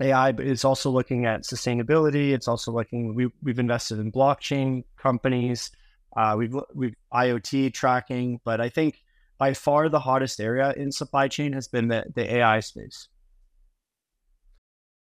AI, 0.00 0.32
but 0.32 0.46
it's 0.46 0.64
also 0.64 0.90
looking 0.90 1.26
at 1.26 1.42
sustainability. 1.42 2.32
It's 2.32 2.48
also 2.48 2.72
looking 2.72 3.14
we 3.14 3.28
we've 3.42 3.58
invested 3.58 3.98
in 3.98 4.12
blockchain 4.12 4.84
companies. 4.96 5.70
Uh, 6.16 6.34
we've 6.38 6.56
we've 6.74 6.94
IoT 7.12 7.72
tracking, 7.74 8.40
but 8.44 8.60
I 8.60 8.68
think 8.68 9.02
by 9.38 9.54
far 9.54 9.88
the 9.88 10.00
hottest 10.00 10.40
area 10.40 10.72
in 10.76 10.90
supply 10.90 11.28
chain 11.28 11.52
has 11.52 11.68
been 11.68 11.88
the, 11.88 12.04
the 12.14 12.34
AI 12.36 12.60
space. 12.60 13.08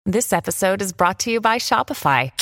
This 0.05 0.33
episode 0.33 0.83
is 0.83 0.93
brought 0.93 1.21
to 1.21 1.31
you 1.31 1.41
by 1.41 1.59
Shopify. 1.59 2.33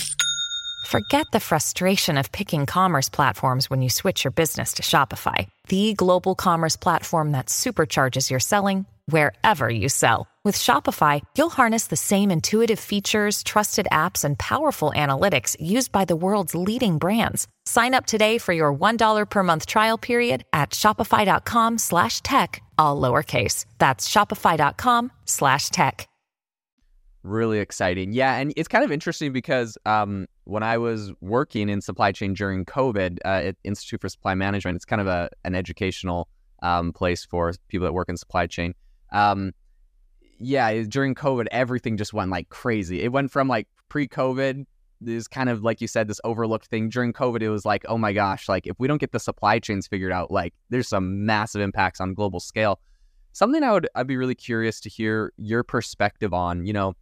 Forget 0.86 1.26
the 1.32 1.40
frustration 1.40 2.16
of 2.16 2.30
picking 2.30 2.64
commerce 2.64 3.08
platforms 3.08 3.68
when 3.68 3.82
you 3.82 3.90
switch 3.90 4.22
your 4.22 4.30
business 4.30 4.74
to 4.74 4.82
Shopify, 4.82 5.48
the 5.68 5.94
global 5.94 6.34
commerce 6.36 6.76
platform 6.76 7.32
that 7.32 7.46
supercharges 7.46 8.30
your 8.30 8.40
selling 8.40 8.86
wherever 9.06 9.68
you 9.68 9.88
sell. 9.88 10.28
With 10.44 10.54
Shopify, 10.54 11.22
you'll 11.36 11.50
harness 11.50 11.88
the 11.88 11.96
same 11.96 12.30
intuitive 12.30 12.78
features, 12.78 13.42
trusted 13.42 13.88
apps, 13.90 14.24
and 14.24 14.38
powerful 14.38 14.92
analytics 14.94 15.56
used 15.58 15.90
by 15.90 16.04
the 16.04 16.14
world's 16.14 16.54
leading 16.54 16.98
brands. 16.98 17.48
Sign 17.64 17.94
up 17.94 18.06
today 18.06 18.38
for 18.38 18.52
your 18.52 18.72
$1 18.72 19.28
per 19.28 19.42
month 19.42 19.66
trial 19.66 19.98
period 19.98 20.44
at 20.52 20.70
shopify.com 20.70 21.78
slash 21.78 22.22
tech, 22.22 22.62
all 22.78 23.00
lowercase. 23.00 23.64
That's 23.78 24.08
shopify.com 24.08 25.10
slash 25.24 25.70
tech. 25.70 26.08
Really 27.26 27.58
exciting. 27.58 28.12
Yeah, 28.12 28.36
and 28.36 28.52
it's 28.56 28.68
kind 28.68 28.84
of 28.84 28.92
interesting 28.92 29.32
because 29.32 29.76
um, 29.84 30.28
when 30.44 30.62
I 30.62 30.78
was 30.78 31.12
working 31.20 31.68
in 31.68 31.80
supply 31.80 32.12
chain 32.12 32.34
during 32.34 32.64
COVID 32.64 33.18
uh, 33.24 33.48
at 33.48 33.56
Institute 33.64 34.00
for 34.00 34.08
Supply 34.08 34.36
Management, 34.36 34.76
it's 34.76 34.84
kind 34.84 35.00
of 35.00 35.08
a, 35.08 35.28
an 35.42 35.56
educational 35.56 36.28
um, 36.62 36.92
place 36.92 37.24
for 37.24 37.52
people 37.66 37.84
that 37.84 37.92
work 37.92 38.08
in 38.08 38.16
supply 38.16 38.46
chain. 38.46 38.74
Um, 39.12 39.52
yeah, 40.38 40.82
during 40.82 41.14
COVID, 41.14 41.46
everything 41.50 41.96
just 41.96 42.12
went 42.12 42.30
like 42.30 42.48
crazy. 42.48 43.02
It 43.02 43.12
went 43.12 43.30
from 43.30 43.48
like 43.48 43.68
pre-COVID, 43.88 44.66
this 45.00 45.28
kind 45.28 45.48
of 45.48 45.62
like 45.62 45.80
you 45.80 45.88
said, 45.88 46.08
this 46.08 46.20
overlooked 46.24 46.66
thing. 46.66 46.88
During 46.88 47.12
COVID, 47.12 47.42
it 47.42 47.50
was 47.50 47.64
like, 47.64 47.84
oh 47.88 47.98
my 47.98 48.12
gosh, 48.12 48.48
like 48.48 48.66
if 48.66 48.76
we 48.78 48.88
don't 48.88 48.98
get 48.98 49.12
the 49.12 49.20
supply 49.20 49.58
chains 49.58 49.86
figured 49.86 50.12
out, 50.12 50.30
like 50.30 50.54
there's 50.70 50.88
some 50.88 51.24
massive 51.24 51.60
impacts 51.60 52.00
on 52.00 52.14
global 52.14 52.40
scale. 52.40 52.80
Something 53.32 53.62
I 53.62 53.72
would 53.72 53.88
I'd 53.94 54.06
be 54.06 54.16
really 54.16 54.34
curious 54.34 54.80
to 54.80 54.88
hear 54.88 55.32
your 55.36 55.62
perspective 55.62 56.32
on. 56.32 56.66
You 56.66 56.72
know, 56.72 56.94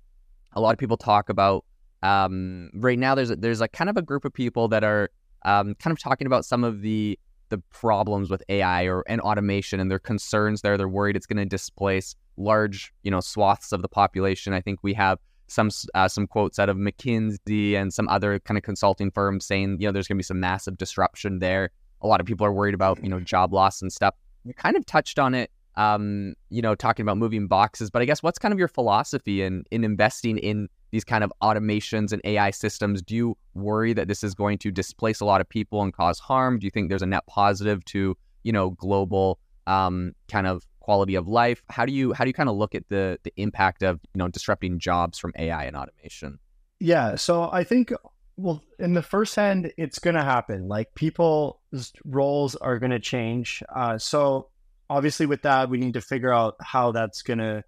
a 0.52 0.60
lot 0.60 0.72
of 0.72 0.78
people 0.78 0.96
talk 0.96 1.28
about 1.28 1.64
um, 2.02 2.70
right 2.74 2.98
now. 2.98 3.14
There's 3.14 3.30
a, 3.30 3.36
there's 3.36 3.60
like 3.60 3.72
kind 3.72 3.90
of 3.90 3.96
a 3.96 4.02
group 4.02 4.24
of 4.24 4.32
people 4.32 4.68
that 4.68 4.84
are 4.84 5.10
um, 5.44 5.74
kind 5.76 5.92
of 5.92 6.00
talking 6.00 6.26
about 6.26 6.44
some 6.44 6.64
of 6.64 6.80
the 6.80 7.18
the 7.48 7.58
problems 7.70 8.30
with 8.30 8.42
AI 8.48 8.84
or 8.84 9.04
and 9.06 9.20
automation 9.20 9.80
and 9.80 9.90
their 9.90 9.98
concerns 9.98 10.62
there. 10.62 10.76
They're 10.76 10.88
worried 10.88 11.16
it's 11.16 11.26
going 11.26 11.36
to 11.38 11.44
displace 11.44 12.14
large, 12.36 12.92
you 13.02 13.10
know, 13.10 13.20
swaths 13.20 13.72
of 13.72 13.82
the 13.82 13.88
population. 13.88 14.52
I 14.52 14.60
think 14.60 14.80
we 14.82 14.94
have 14.94 15.18
some 15.46 15.70
uh, 15.94 16.08
some 16.08 16.26
quotes 16.26 16.58
out 16.58 16.68
of 16.68 16.76
McKinsey 16.76 17.74
and 17.74 17.92
some 17.92 18.08
other 18.08 18.38
kind 18.40 18.58
of 18.58 18.64
consulting 18.64 19.10
firms 19.10 19.44
saying, 19.46 19.78
you 19.80 19.86
know, 19.86 19.92
there's 19.92 20.08
going 20.08 20.16
to 20.16 20.20
be 20.20 20.24
some 20.24 20.40
massive 20.40 20.78
disruption 20.78 21.38
there. 21.38 21.70
A 22.02 22.06
lot 22.06 22.20
of 22.20 22.26
people 22.26 22.46
are 22.46 22.52
worried 22.52 22.74
about, 22.74 23.02
you 23.02 23.08
know, 23.08 23.20
job 23.20 23.52
loss 23.52 23.82
and 23.82 23.92
stuff. 23.92 24.14
You 24.44 24.52
kind 24.54 24.76
of 24.76 24.84
touched 24.84 25.18
on 25.18 25.34
it, 25.34 25.50
um, 25.76 26.34
you 26.50 26.60
know, 26.60 26.74
talking 26.74 27.02
about 27.02 27.18
moving 27.18 27.46
boxes. 27.46 27.90
But 27.90 28.02
I 28.02 28.04
guess 28.04 28.22
what's 28.22 28.38
kind 28.38 28.52
of 28.52 28.58
your 28.58 28.68
philosophy 28.68 29.42
in 29.42 29.64
in 29.70 29.84
investing 29.84 30.38
in 30.38 30.68
these 30.94 31.04
kind 31.04 31.24
of 31.24 31.32
automations 31.42 32.12
and 32.12 32.22
AI 32.24 32.50
systems? 32.50 33.02
Do 33.02 33.14
you 33.14 33.36
worry 33.54 33.92
that 33.92 34.08
this 34.08 34.24
is 34.24 34.34
going 34.34 34.58
to 34.58 34.70
displace 34.70 35.20
a 35.20 35.24
lot 35.24 35.40
of 35.40 35.48
people 35.48 35.82
and 35.82 35.92
cause 35.92 36.18
harm? 36.18 36.58
Do 36.58 36.66
you 36.66 36.70
think 36.70 36.88
there's 36.88 37.02
a 37.02 37.06
net 37.06 37.26
positive 37.26 37.84
to, 37.86 38.16
you 38.42 38.52
know, 38.52 38.70
global 38.70 39.38
um, 39.66 40.14
kind 40.28 40.46
of 40.46 40.66
quality 40.84 41.14
of 41.14 41.26
life. 41.26 41.62
How 41.70 41.86
do 41.86 41.92
you 41.92 42.12
how 42.12 42.24
do 42.24 42.28
you 42.28 42.34
kind 42.34 42.48
of 42.50 42.56
look 42.56 42.74
at 42.74 42.88
the 42.90 43.18
the 43.24 43.32
impact 43.36 43.82
of 43.82 44.00
you 44.12 44.18
know 44.18 44.28
disrupting 44.28 44.78
jobs 44.78 45.18
from 45.18 45.32
AI 45.38 45.64
and 45.64 45.76
automation? 45.76 46.38
Yeah, 46.78 47.16
so 47.16 47.48
I 47.50 47.64
think 47.64 47.92
well, 48.36 48.62
in 48.78 48.94
the 48.94 49.02
first 49.02 49.34
hand, 49.36 49.72
it's 49.78 49.98
going 49.98 50.16
to 50.16 50.22
happen. 50.22 50.68
Like 50.68 50.94
people's 50.94 51.92
roles 52.04 52.56
are 52.56 52.78
going 52.78 52.90
to 52.90 52.98
change. 52.98 53.62
Uh, 53.74 53.96
so 53.96 54.48
obviously, 54.90 55.26
with 55.26 55.42
that, 55.42 55.70
we 55.70 55.78
need 55.78 55.94
to 55.94 56.00
figure 56.00 56.32
out 56.32 56.56
how 56.60 56.92
that's 56.92 57.22
going 57.22 57.38
to 57.38 57.64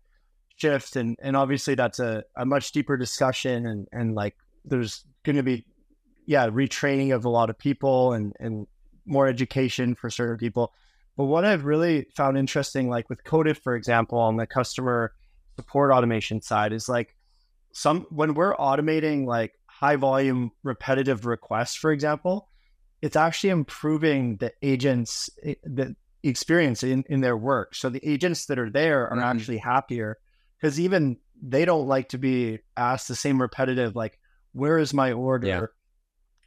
shift, 0.57 0.97
and 0.97 1.17
and 1.23 1.37
obviously 1.37 1.75
that's 1.75 1.99
a, 1.99 2.25
a 2.37 2.45
much 2.45 2.73
deeper 2.73 2.97
discussion, 2.97 3.67
and 3.67 3.89
and 3.93 4.15
like 4.15 4.37
there's 4.65 5.05
going 5.25 5.37
to 5.37 5.43
be 5.43 5.65
yeah 6.27 6.49
retraining 6.49 7.15
of 7.15 7.25
a 7.25 7.29
lot 7.29 7.51
of 7.51 7.59
people 7.59 8.13
and 8.13 8.35
and 8.41 8.67
more 9.05 9.27
education 9.27 9.95
for 9.95 10.11
certain 10.11 10.37
people. 10.37 10.73
But 11.17 11.25
what 11.25 11.45
I've 11.45 11.65
really 11.65 12.07
found 12.15 12.37
interesting, 12.37 12.91
like 12.91 13.09
with 13.09 13.25
Kodif, 13.25 13.59
for 13.63 13.75
example, 13.75 14.19
on 14.19 14.37
the 14.37 14.47
customer 14.47 15.13
support 15.57 15.91
automation 15.93 16.43
side, 16.43 16.73
is 16.73 16.89
like 16.89 17.17
some 17.73 18.07
when 18.11 18.35
we're 18.35 18.57
automating 18.57 19.27
like 19.27 19.53
high 19.67 19.97
volume 19.97 20.51
repetitive 20.63 21.27
requests, 21.27 21.75
for 21.75 21.93
example, 21.93 22.49
it's 23.03 23.17
actually 23.17 23.51
improving 23.51 24.37
the 24.39 24.53
agents 24.63 25.31
eh, 25.43 25.55
the 25.65 25.95
experience 26.23 26.83
in, 26.83 27.05
in 27.09 27.21
their 27.21 27.37
work. 27.37 27.75
So 27.75 27.89
the 27.89 28.07
agents 28.07 28.47
that 28.47 28.59
are 28.59 28.71
there 28.71 29.07
are 29.09 29.17
mm-hmm. 29.17 29.25
actually 29.25 29.59
happier 29.59 30.19
because 30.59 30.81
even 30.81 31.19
they 31.43 31.65
don't 31.65 31.87
like 31.87 32.11
to 32.11 32.19
be 32.19 32.61
asked 32.77 33.09
the 33.09 33.17
same 33.17 33.41
repetitive, 33.41 33.95
like, 33.95 34.19
where 34.53 34.79
is 34.79 34.95
my 34.95 35.13
order? 35.13 35.47
Yeah. 35.47 35.67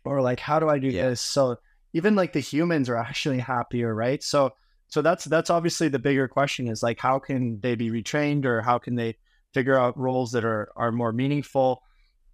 Or 0.03 0.21
like, 0.21 0.39
how 0.39 0.59
do 0.59 0.69
I 0.69 0.79
do 0.79 0.87
yeah. 0.87 1.09
this? 1.09 1.21
So 1.21 1.57
even 1.93 2.15
like 2.15 2.33
the 2.33 2.39
humans 2.39 2.89
are 2.89 2.97
actually 2.97 3.39
happier, 3.39 3.93
right? 3.93 4.23
So 4.23 4.53
so 4.87 5.01
that's 5.03 5.25
that's 5.25 5.49
obviously 5.51 5.87
the 5.87 5.99
bigger 5.99 6.27
question 6.27 6.67
is 6.67 6.81
like 6.81 6.99
how 6.99 7.19
can 7.19 7.59
they 7.59 7.75
be 7.75 7.91
retrained 7.91 8.45
or 8.45 8.61
how 8.61 8.79
can 8.79 8.95
they 8.95 9.15
figure 9.53 9.79
out 9.79 9.97
roles 9.97 10.31
that 10.31 10.43
are 10.43 10.69
are 10.75 10.91
more 10.91 11.13
meaningful? 11.13 11.83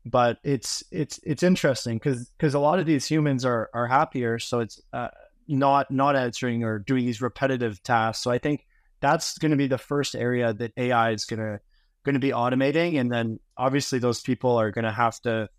But 0.05 0.37
it's 0.43 0.83
it's 0.91 1.19
it's 1.23 1.43
interesting 1.43 1.97
because 1.97 2.29
because 2.29 2.53
a 2.53 2.59
lot 2.59 2.79
of 2.79 2.85
these 2.85 3.05
humans 3.05 3.43
are 3.43 3.69
are 3.73 3.87
happier, 3.87 4.39
so 4.39 4.59
it's 4.59 4.81
uh, 4.93 5.09
not 5.47 5.91
not 5.91 6.15
answering 6.15 6.63
or 6.63 6.79
doing 6.79 7.05
these 7.05 7.21
repetitive 7.21 7.81
tasks. 7.83 8.23
So 8.23 8.31
I 8.31 8.37
think 8.37 8.65
that's 9.01 9.37
going 9.37 9.51
to 9.51 9.57
be 9.57 9.67
the 9.67 9.77
first 9.77 10.15
area 10.15 10.53
that 10.53 10.71
AI 10.77 11.11
is 11.11 11.25
going 11.25 11.39
to 11.39 11.59
going 12.03 12.13
to 12.13 12.19
be 12.19 12.31
automating, 12.31 12.99
and 12.99 13.11
then 13.11 13.39
obviously 13.57 13.99
those 13.99 14.21
people 14.21 14.57
are 14.57 14.71
going 14.71 14.85
to 14.85 14.91
have 14.91 15.19
to 15.21 15.49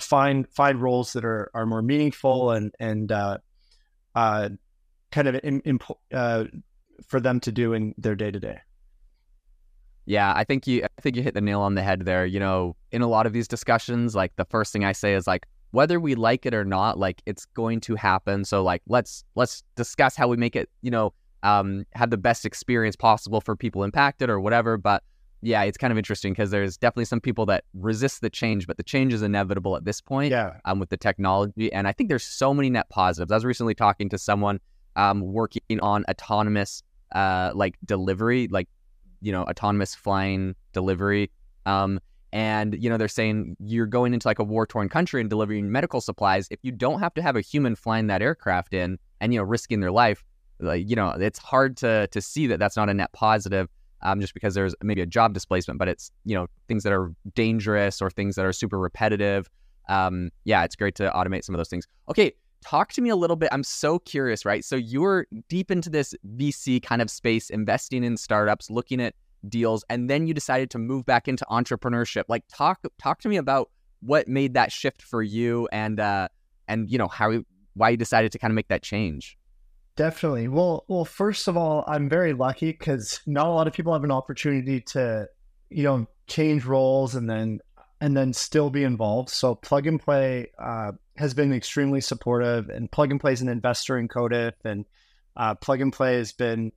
find 0.00 0.48
find 0.50 0.80
roles 0.80 1.12
that 1.14 1.24
are 1.24 1.50
are 1.54 1.66
more 1.66 1.82
meaningful 1.82 2.50
and 2.50 2.74
and 2.78 3.10
uh, 3.10 3.38
uh, 4.14 4.48
kind 5.10 5.28
of 5.28 5.40
in, 5.42 5.60
in, 5.60 5.78
uh, 6.12 6.44
for 7.06 7.20
them 7.20 7.40
to 7.40 7.52
do 7.52 7.72
in 7.72 7.94
their 7.98 8.14
day 8.14 8.30
to 8.30 8.40
day. 8.40 8.58
Yeah, 10.06 10.32
I 10.34 10.44
think 10.44 10.66
you 10.66 10.84
I 10.84 11.00
think 11.00 11.16
you 11.16 11.22
hit 11.22 11.34
the 11.34 11.40
nail 11.40 11.60
on 11.60 11.74
the 11.74 11.82
head 11.82 12.04
there. 12.04 12.26
You 12.26 12.40
know, 12.40 12.76
in 12.92 13.02
a 13.02 13.06
lot 13.06 13.26
of 13.26 13.32
these 13.32 13.48
discussions, 13.48 14.14
like 14.14 14.36
the 14.36 14.44
first 14.44 14.72
thing 14.72 14.84
I 14.84 14.92
say 14.92 15.14
is 15.14 15.26
like 15.26 15.46
whether 15.70 15.98
we 15.98 16.14
like 16.14 16.46
it 16.46 16.54
or 16.54 16.64
not, 16.64 16.98
like 16.98 17.22
it's 17.26 17.46
going 17.46 17.80
to 17.80 17.96
happen. 17.96 18.44
So 18.44 18.62
like 18.62 18.82
let's 18.86 19.24
let's 19.34 19.62
discuss 19.76 20.14
how 20.14 20.28
we 20.28 20.36
make 20.36 20.56
it, 20.56 20.68
you 20.82 20.90
know, 20.90 21.12
um, 21.44 21.84
have 21.92 22.10
the 22.10 22.16
best 22.16 22.44
experience 22.44 22.96
possible 22.96 23.40
for 23.40 23.54
people 23.54 23.84
impacted 23.84 24.28
or 24.28 24.40
whatever. 24.40 24.76
But 24.76 25.04
yeah, 25.42 25.62
it's 25.62 25.76
kind 25.76 25.92
of 25.92 25.98
interesting 25.98 26.32
because 26.32 26.50
there's 26.50 26.78
definitely 26.78 27.04
some 27.04 27.20
people 27.20 27.44
that 27.46 27.64
resist 27.74 28.22
the 28.22 28.30
change, 28.30 28.66
but 28.66 28.78
the 28.78 28.82
change 28.82 29.12
is 29.12 29.22
inevitable 29.22 29.76
at 29.76 29.84
this 29.84 30.00
point. 30.00 30.30
Yeah. 30.30 30.56
Um, 30.64 30.78
with 30.80 30.88
the 30.88 30.96
technology, 30.96 31.70
and 31.72 31.86
I 31.86 31.92
think 31.92 32.08
there's 32.08 32.24
so 32.24 32.54
many 32.54 32.70
net 32.70 32.88
positives. 32.88 33.30
I 33.30 33.36
was 33.36 33.44
recently 33.44 33.74
talking 33.74 34.08
to 34.08 34.18
someone 34.18 34.58
um, 34.96 35.20
working 35.20 35.80
on 35.80 36.04
autonomous 36.08 36.82
uh, 37.14 37.52
like 37.54 37.76
delivery, 37.84 38.48
like 38.48 38.68
you 39.20 39.30
know, 39.30 39.42
autonomous 39.42 39.94
flying 39.94 40.54
delivery. 40.72 41.30
Um, 41.66 42.00
and 42.32 42.74
you 42.82 42.88
know, 42.88 42.96
they're 42.96 43.06
saying 43.06 43.56
you're 43.60 43.86
going 43.86 44.14
into 44.14 44.26
like 44.26 44.38
a 44.38 44.44
war 44.44 44.66
torn 44.66 44.88
country 44.88 45.20
and 45.20 45.28
delivering 45.28 45.70
medical 45.70 46.00
supplies. 46.00 46.48
If 46.50 46.58
you 46.62 46.72
don't 46.72 47.00
have 47.00 47.12
to 47.14 47.22
have 47.22 47.36
a 47.36 47.42
human 47.42 47.76
flying 47.76 48.06
that 48.06 48.22
aircraft 48.22 48.72
in 48.72 48.98
and 49.20 49.34
you 49.34 49.40
know 49.40 49.44
risking 49.44 49.80
their 49.80 49.92
life, 49.92 50.24
like 50.60 50.88
you 50.88 50.96
know, 50.96 51.10
it's 51.10 51.38
hard 51.38 51.76
to 51.78 52.06
to 52.08 52.20
see 52.20 52.46
that 52.46 52.58
that's 52.58 52.76
not 52.76 52.88
a 52.88 52.94
net 52.94 53.12
positive 53.12 53.68
um, 54.04 54.20
just 54.20 54.34
because 54.34 54.54
there's 54.54 54.74
maybe 54.82 55.00
a 55.00 55.06
job 55.06 55.32
displacement, 55.32 55.78
but 55.78 55.88
it's 55.88 56.10
you 56.24 56.34
know 56.34 56.46
things 56.68 56.82
that 56.84 56.92
are 56.92 57.12
dangerous 57.34 58.00
or 58.00 58.10
things 58.10 58.36
that 58.36 58.44
are 58.44 58.52
super 58.52 58.78
repetitive. 58.78 59.48
Um, 59.88 60.30
yeah, 60.44 60.64
it's 60.64 60.76
great 60.76 60.94
to 60.96 61.10
automate 61.10 61.44
some 61.44 61.54
of 61.54 61.58
those 61.58 61.68
things. 61.68 61.86
Okay, 62.08 62.32
talk 62.64 62.92
to 62.92 63.02
me 63.02 63.08
a 63.10 63.16
little 63.16 63.36
bit. 63.36 63.48
I'm 63.52 63.64
so 63.64 63.98
curious, 63.98 64.44
right? 64.44 64.64
So 64.64 64.76
you're 64.76 65.26
deep 65.48 65.70
into 65.70 65.90
this 65.90 66.14
VC 66.36 66.82
kind 66.82 67.02
of 67.02 67.10
space, 67.10 67.50
investing 67.50 68.04
in 68.04 68.16
startups, 68.16 68.70
looking 68.70 69.00
at 69.00 69.14
deals, 69.48 69.84
and 69.88 70.08
then 70.08 70.26
you 70.26 70.34
decided 70.34 70.70
to 70.70 70.78
move 70.78 71.04
back 71.06 71.26
into 71.26 71.44
entrepreneurship. 71.50 72.24
Like 72.28 72.44
talk 72.48 72.80
talk 72.98 73.20
to 73.20 73.28
me 73.28 73.36
about 73.36 73.70
what 74.00 74.28
made 74.28 74.54
that 74.54 74.70
shift 74.70 75.00
for 75.00 75.22
you, 75.22 75.66
and 75.72 75.98
uh, 75.98 76.28
and 76.68 76.90
you 76.90 76.98
know 76.98 77.08
how 77.08 77.42
why 77.74 77.90
you 77.90 77.96
decided 77.96 78.32
to 78.32 78.38
kind 78.38 78.50
of 78.50 78.54
make 78.54 78.68
that 78.68 78.82
change. 78.82 79.38
Definitely. 79.96 80.48
Well, 80.48 80.84
well, 80.88 81.04
first 81.04 81.46
of 81.46 81.56
all, 81.56 81.84
I'm 81.86 82.08
very 82.08 82.32
lucky 82.32 82.72
because 82.72 83.20
not 83.26 83.46
a 83.46 83.50
lot 83.50 83.68
of 83.68 83.72
people 83.72 83.92
have 83.92 84.02
an 84.02 84.10
opportunity 84.10 84.80
to, 84.80 85.28
you 85.70 85.84
know, 85.84 86.06
change 86.26 86.64
roles 86.64 87.14
and 87.14 87.30
then 87.30 87.60
and 88.00 88.16
then 88.16 88.32
still 88.32 88.70
be 88.70 88.82
involved. 88.82 89.30
So 89.30 89.54
Plug 89.54 89.86
and 89.86 90.00
Play 90.00 90.48
uh, 90.58 90.92
has 91.16 91.32
been 91.32 91.52
extremely 91.52 92.00
supportive, 92.00 92.68
and 92.68 92.90
Plug 92.90 93.12
and 93.12 93.20
Play 93.20 93.34
is 93.34 93.40
an 93.40 93.48
investor 93.48 93.96
in 93.96 94.08
Kodif, 94.08 94.52
and 94.64 94.84
uh, 95.36 95.54
Plug 95.54 95.80
and 95.80 95.92
Play 95.92 96.16
has 96.16 96.32
been 96.32 96.72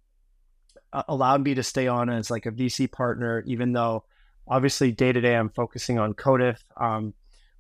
uh, 0.94 1.04
allowed 1.08 1.44
me 1.44 1.56
to 1.56 1.64
stay 1.64 1.88
on 1.88 2.10
as 2.10 2.30
like 2.30 2.46
a 2.46 2.52
VC 2.52 2.90
partner, 2.92 3.44
even 3.48 3.74
though 3.74 4.04
obviously 4.48 4.92
day 4.92 5.12
to 5.12 5.20
day 5.20 5.36
I'm 5.36 5.50
focusing 5.50 5.98
on 5.98 6.14
Kodif, 6.14 6.60
um, 6.80 7.14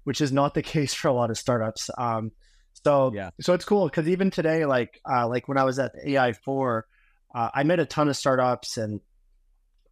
which 0.03 0.21
is 0.21 0.31
not 0.31 0.53
the 0.53 0.61
case 0.75 0.93
for 0.93 1.07
a 1.07 1.13
lot 1.13 1.31
of 1.31 1.37
startups. 1.37 1.89
Um, 1.97 2.31
so 2.83 3.11
yeah, 3.13 3.31
so 3.41 3.53
it's 3.53 3.65
cool 3.65 3.85
because 3.85 4.07
even 4.07 4.31
today, 4.31 4.65
like 4.65 4.99
uh, 5.09 5.27
like 5.27 5.47
when 5.47 5.57
I 5.57 5.63
was 5.63 5.79
at 5.79 5.93
AI 6.03 6.33
four, 6.33 6.85
uh, 7.33 7.49
I 7.53 7.63
met 7.63 7.79
a 7.79 7.85
ton 7.85 8.09
of 8.09 8.17
startups 8.17 8.77
and 8.77 9.01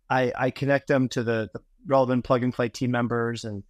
I 0.10 0.32
I 0.36 0.51
connect 0.51 0.88
them 0.88 1.10
to 1.10 1.24
the, 1.24 1.50
the 1.54 1.62
relevant 1.86 2.24
plug 2.24 2.44
and 2.44 2.54
play 2.54 2.70
team 2.70 2.92
members 2.92 3.44
and 3.44 3.63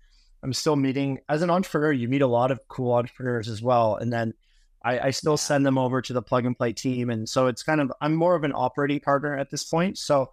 I'm 0.43 0.53
still 0.53 0.75
meeting 0.75 1.19
as 1.27 1.41
an 1.41 1.49
entrepreneur. 1.49 1.91
You 1.91 2.07
meet 2.07 2.21
a 2.21 2.27
lot 2.27 2.51
of 2.51 2.59
cool 2.67 2.93
entrepreneurs 2.93 3.49
as 3.49 3.63
well, 3.63 3.95
and 3.95 4.13
then 4.13 4.35
I, 4.83 4.99
I 4.99 5.11
still 5.11 5.37
send 5.37 5.65
them 5.65 5.79
over 5.79 6.01
to 6.03 6.13
the 6.13 6.21
plug 6.21 6.45
and 6.45 6.55
play 6.55 6.71
team. 6.71 7.09
And 7.09 7.27
so 7.27 7.47
it's 7.47 7.63
kind 7.63 7.81
of 7.81 7.91
I'm 7.99 8.15
more 8.15 8.35
of 8.35 8.43
an 8.43 8.53
operating 8.53 8.99
partner 8.99 9.35
at 9.35 9.49
this 9.49 9.63
point. 9.63 9.97
So 9.97 10.31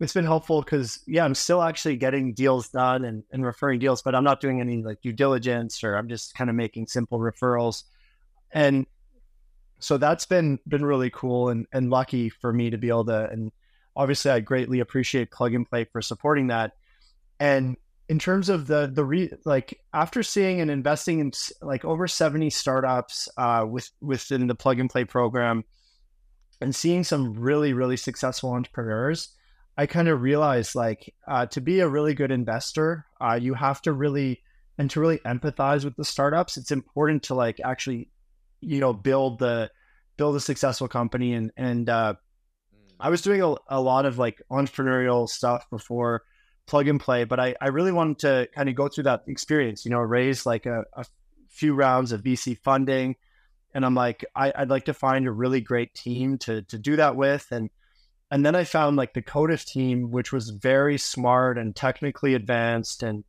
it's 0.00 0.12
been 0.12 0.24
helpful 0.24 0.60
because 0.60 1.00
yeah, 1.06 1.24
I'm 1.24 1.36
still 1.36 1.62
actually 1.62 1.96
getting 1.96 2.34
deals 2.34 2.68
done 2.70 3.04
and, 3.04 3.22
and 3.30 3.46
referring 3.46 3.78
deals, 3.78 4.02
but 4.02 4.16
I'm 4.16 4.24
not 4.24 4.40
doing 4.40 4.60
any 4.60 4.82
like 4.82 5.00
due 5.00 5.12
diligence 5.12 5.84
or 5.84 5.94
I'm 5.94 6.08
just 6.08 6.34
kind 6.34 6.50
of 6.50 6.56
making 6.56 6.88
simple 6.88 7.20
referrals 7.20 7.84
and 8.54 8.86
so 9.80 9.98
that's 9.98 10.24
been 10.24 10.58
been 10.66 10.84
really 10.84 11.10
cool 11.10 11.50
and 11.50 11.66
and 11.72 11.90
lucky 11.90 12.30
for 12.30 12.52
me 12.52 12.70
to 12.70 12.78
be 12.78 12.88
able 12.88 13.04
to 13.04 13.28
and 13.28 13.52
obviously 13.96 14.30
I 14.30 14.40
greatly 14.40 14.80
appreciate 14.80 15.30
Plug 15.30 15.54
and 15.54 15.68
Play 15.68 15.84
for 15.84 16.00
supporting 16.00 16.48
that. 16.48 16.72
And 17.38 17.76
in 18.08 18.18
terms 18.18 18.48
of 18.48 18.66
the 18.66 18.90
the 18.92 19.04
re, 19.04 19.30
like 19.44 19.80
after 19.92 20.22
seeing 20.22 20.60
and 20.60 20.70
investing 20.70 21.20
in 21.20 21.32
like 21.62 21.84
over 21.84 22.06
70 22.06 22.50
startups 22.50 23.28
uh, 23.36 23.66
with 23.68 23.90
within 24.00 24.46
the 24.46 24.54
Plug 24.54 24.78
and 24.80 24.90
Play 24.90 25.04
program 25.04 25.64
and 26.60 26.74
seeing 26.74 27.04
some 27.04 27.34
really 27.34 27.72
really 27.72 27.96
successful 27.96 28.52
entrepreneurs, 28.52 29.28
I 29.76 29.86
kind 29.86 30.08
of 30.08 30.22
realized 30.22 30.74
like 30.74 31.14
uh, 31.26 31.46
to 31.46 31.60
be 31.60 31.80
a 31.80 31.88
really 31.88 32.14
good 32.14 32.30
investor, 32.30 33.06
uh, 33.20 33.38
you 33.40 33.54
have 33.54 33.82
to 33.82 33.92
really 33.92 34.42
and 34.76 34.90
to 34.90 35.00
really 35.00 35.18
empathize 35.18 35.84
with 35.84 35.96
the 35.96 36.04
startups, 36.04 36.56
it's 36.56 36.72
important 36.72 37.22
to 37.24 37.34
like 37.34 37.60
actually 37.64 38.08
you 38.64 38.80
know 38.80 38.92
build 38.92 39.38
the 39.38 39.70
build 40.16 40.36
a 40.36 40.40
successful 40.40 40.88
company 40.88 41.34
and 41.34 41.50
and 41.56 41.88
uh, 41.88 42.14
I 42.98 43.10
was 43.10 43.22
doing 43.22 43.42
a, 43.42 43.54
a 43.68 43.80
lot 43.80 44.06
of 44.06 44.18
like 44.18 44.40
entrepreneurial 44.50 45.28
stuff 45.28 45.68
before 45.70 46.22
plug 46.66 46.88
and 46.88 47.00
play, 47.00 47.24
but 47.24 47.38
I, 47.38 47.54
I 47.60 47.68
really 47.68 47.92
wanted 47.92 48.18
to 48.20 48.48
kind 48.54 48.68
of 48.68 48.74
go 48.74 48.88
through 48.88 49.04
that 49.04 49.24
experience, 49.26 49.84
you 49.84 49.90
know, 49.90 49.98
raise 49.98 50.46
like 50.46 50.66
a, 50.66 50.84
a 50.94 51.04
few 51.48 51.74
rounds 51.74 52.12
of 52.12 52.22
VC 52.22 52.56
funding. 52.58 53.16
And 53.74 53.84
I'm 53.84 53.94
like, 53.94 54.24
I, 54.34 54.52
would 54.58 54.70
like 54.70 54.86
to 54.86 54.94
find 54.94 55.26
a 55.26 55.32
really 55.32 55.60
great 55.60 55.94
team 55.94 56.38
to 56.38 56.62
to 56.62 56.78
do 56.78 56.96
that 56.96 57.16
with. 57.16 57.46
And 57.50 57.70
and 58.30 58.46
then 58.46 58.54
I 58.54 58.64
found 58.64 58.96
like 58.96 59.14
the 59.14 59.22
Kodif 59.22 59.64
team, 59.64 60.10
which 60.10 60.32
was 60.32 60.50
very 60.50 60.96
smart 60.96 61.58
and 61.58 61.74
technically 61.74 62.34
advanced 62.34 63.02
and 63.02 63.24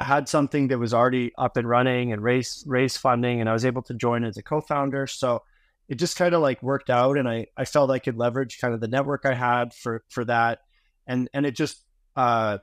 had 0.00 0.28
something 0.28 0.68
that 0.68 0.78
was 0.78 0.94
already 0.94 1.32
up 1.36 1.56
and 1.56 1.68
running 1.68 2.12
and 2.12 2.22
raise 2.22 2.64
raise 2.66 2.96
funding, 2.96 3.40
and 3.40 3.48
I 3.48 3.52
was 3.52 3.64
able 3.64 3.82
to 3.82 3.94
join 3.94 4.24
as 4.24 4.36
a 4.36 4.42
co-founder. 4.42 5.06
So 5.06 5.42
it 5.88 5.96
just 5.96 6.16
kind 6.16 6.34
of 6.34 6.40
like 6.40 6.62
worked 6.62 6.90
out, 6.90 7.18
and 7.18 7.28
I 7.28 7.46
I 7.56 7.64
felt 7.64 7.90
I 7.90 7.98
could 7.98 8.16
leverage 8.16 8.58
kind 8.60 8.74
of 8.74 8.80
the 8.80 8.88
network 8.88 9.22
I 9.24 9.34
had 9.34 9.74
for 9.74 10.02
for 10.08 10.24
that, 10.24 10.60
and 11.06 11.28
and 11.34 11.46
it 11.46 11.54
just 11.56 11.84
uh 12.16 12.58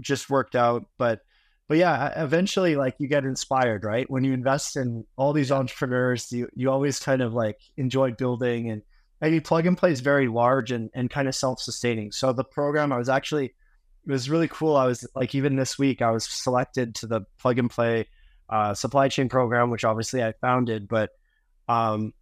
just 0.00 0.30
worked 0.30 0.56
out. 0.56 0.86
But 0.98 1.20
but 1.68 1.78
yeah, 1.78 2.22
eventually 2.22 2.74
like 2.74 2.96
you 2.98 3.06
get 3.06 3.24
inspired, 3.24 3.84
right? 3.84 4.10
When 4.10 4.24
you 4.24 4.32
invest 4.32 4.76
in 4.76 5.04
all 5.16 5.32
these 5.32 5.52
entrepreneurs, 5.52 6.32
you 6.32 6.48
you 6.54 6.70
always 6.70 6.98
kind 6.98 7.22
of 7.22 7.32
like 7.32 7.60
enjoy 7.76 8.12
building 8.12 8.70
and 8.70 8.82
maybe 9.20 9.38
plug 9.38 9.66
and 9.66 9.78
play 9.78 9.92
is 9.92 10.00
very 10.00 10.26
large 10.26 10.72
and, 10.72 10.90
and 10.94 11.10
kind 11.10 11.28
of 11.28 11.34
self-sustaining. 11.34 12.10
So 12.10 12.32
the 12.32 12.42
program 12.42 12.92
I 12.92 12.98
was 12.98 13.08
actually 13.08 13.54
it 14.06 14.10
was 14.12 14.30
really 14.30 14.48
cool. 14.48 14.76
I 14.76 14.86
was 14.86 15.06
like, 15.14 15.34
even 15.34 15.56
this 15.56 15.78
week, 15.78 16.02
I 16.02 16.10
was 16.10 16.24
selected 16.24 16.94
to 16.96 17.06
the 17.06 17.22
plug 17.38 17.58
and 17.58 17.70
play 17.70 18.06
uh, 18.48 18.74
supply 18.74 19.08
chain 19.08 19.28
program, 19.28 19.70
which 19.70 19.84
obviously 19.84 20.22
I 20.22 20.32
founded, 20.40 20.88
but 20.88 21.10
um, 21.68 22.12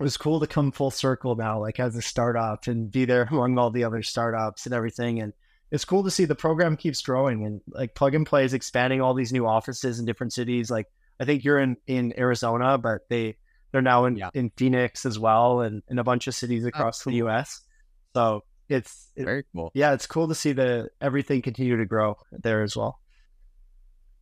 it 0.00 0.02
was 0.02 0.16
cool 0.16 0.40
to 0.40 0.46
come 0.46 0.72
full 0.72 0.90
circle 0.90 1.36
now, 1.36 1.60
like 1.60 1.78
as 1.78 1.94
a 1.94 2.02
startup 2.02 2.66
and 2.66 2.90
be 2.90 3.04
there 3.04 3.22
among 3.30 3.58
all 3.58 3.70
the 3.70 3.84
other 3.84 4.02
startups 4.02 4.66
and 4.66 4.74
everything. 4.74 5.20
And 5.20 5.32
it's 5.70 5.84
cool 5.84 6.04
to 6.04 6.10
see 6.10 6.24
the 6.24 6.34
program 6.34 6.76
keeps 6.76 7.00
growing 7.02 7.44
and 7.46 7.60
like 7.68 7.94
plug 7.94 8.14
and 8.14 8.26
play 8.26 8.44
is 8.44 8.54
expanding 8.54 9.00
all 9.00 9.14
these 9.14 9.32
new 9.32 9.46
offices 9.46 9.98
in 9.98 10.04
different 10.04 10.32
cities. 10.32 10.70
Like 10.70 10.88
I 11.20 11.24
think 11.24 11.44
you're 11.44 11.60
in, 11.60 11.76
in 11.86 12.18
Arizona, 12.18 12.76
but 12.76 13.08
they, 13.08 13.36
they're 13.70 13.82
now 13.82 14.06
in, 14.06 14.16
yeah. 14.16 14.30
in 14.34 14.50
Phoenix 14.56 15.06
as 15.06 15.18
well 15.18 15.60
and 15.60 15.82
in 15.88 15.98
a 15.98 16.04
bunch 16.04 16.26
of 16.26 16.34
cities 16.34 16.64
across 16.64 17.00
oh, 17.00 17.04
cool. 17.04 17.12
the 17.12 17.28
US. 17.28 17.60
So 18.14 18.42
it's 18.72 19.10
it, 19.16 19.24
very 19.24 19.44
cool. 19.54 19.70
Yeah, 19.74 19.92
it's 19.92 20.06
cool 20.06 20.28
to 20.28 20.34
see 20.34 20.52
the 20.52 20.88
everything 21.00 21.42
continue 21.42 21.76
to 21.76 21.86
grow 21.86 22.16
there 22.32 22.62
as 22.62 22.76
well. 22.76 23.00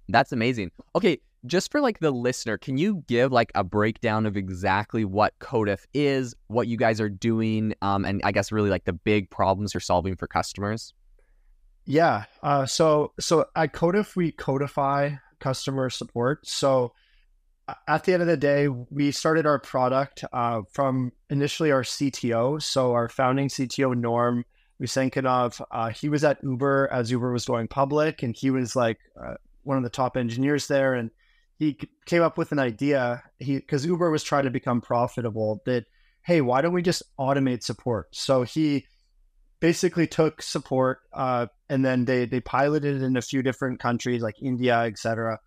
That's 0.08 0.32
amazing. 0.32 0.72
Okay, 0.94 1.18
just 1.46 1.70
for 1.70 1.80
like 1.80 2.00
the 2.00 2.10
listener, 2.10 2.58
can 2.58 2.76
you 2.76 3.04
give 3.06 3.32
like 3.32 3.52
a 3.54 3.64
breakdown 3.64 4.26
of 4.26 4.36
exactly 4.36 5.04
what 5.04 5.38
Kodif 5.38 5.86
is, 5.94 6.34
what 6.48 6.66
you 6.66 6.76
guys 6.76 7.00
are 7.00 7.08
doing, 7.08 7.74
um, 7.80 8.04
and 8.04 8.20
I 8.24 8.32
guess 8.32 8.52
really 8.52 8.70
like 8.70 8.84
the 8.84 8.92
big 8.92 9.30
problems 9.30 9.74
you're 9.74 9.80
solving 9.80 10.16
for 10.16 10.26
customers? 10.26 10.92
Yeah. 11.86 12.24
Uh, 12.42 12.66
so 12.66 13.12
so 13.18 13.46
at 13.56 13.72
Kodif 13.72 14.16
we 14.16 14.32
codify 14.32 15.12
customer 15.38 15.90
support. 15.90 16.46
So 16.46 16.92
at 17.88 18.04
the 18.04 18.12
end 18.12 18.22
of 18.22 18.28
the 18.28 18.36
day, 18.36 18.68
we 18.68 19.10
started 19.10 19.46
our 19.46 19.58
product 19.58 20.24
uh, 20.32 20.62
from 20.72 21.12
initially 21.28 21.70
our 21.70 21.82
CTO. 21.82 22.62
So 22.62 22.92
our 22.92 23.08
founding 23.08 23.48
CTO 23.48 23.96
Norm 23.96 24.44
Usenkinov, 24.80 25.60
uh, 25.70 25.90
he 25.90 26.08
was 26.08 26.24
at 26.24 26.38
Uber 26.42 26.88
as 26.92 27.10
Uber 27.10 27.32
was 27.32 27.44
going 27.44 27.68
public, 27.68 28.22
and 28.22 28.34
he 28.36 28.50
was 28.50 28.74
like 28.74 28.98
uh, 29.22 29.34
one 29.62 29.76
of 29.76 29.82
the 29.82 29.90
top 29.90 30.16
engineers 30.16 30.66
there. 30.68 30.94
And 30.94 31.10
he 31.60 31.78
came 32.06 32.22
up 32.22 32.38
with 32.38 32.52
an 32.52 32.58
idea 32.58 33.22
because 33.38 33.84
Uber 33.84 34.10
was 34.10 34.22
trying 34.22 34.44
to 34.44 34.50
become 34.50 34.80
profitable 34.80 35.62
that 35.66 35.84
hey 36.22 36.40
why 36.40 36.60
don't 36.60 36.72
we 36.72 36.82
just 36.82 37.02
automate 37.18 37.62
support 37.62 38.08
so 38.12 38.42
he 38.42 38.86
basically 39.60 40.06
took 40.06 40.42
support 40.42 41.00
uh, 41.12 41.46
and 41.68 41.84
then 41.84 42.06
they 42.06 42.24
they 42.24 42.40
piloted 42.40 42.96
it 42.96 43.02
in 43.04 43.16
a 43.16 43.22
few 43.22 43.42
different 43.42 43.78
countries 43.78 44.22
like 44.22 44.36
India 44.42 44.78
etc 44.80 45.38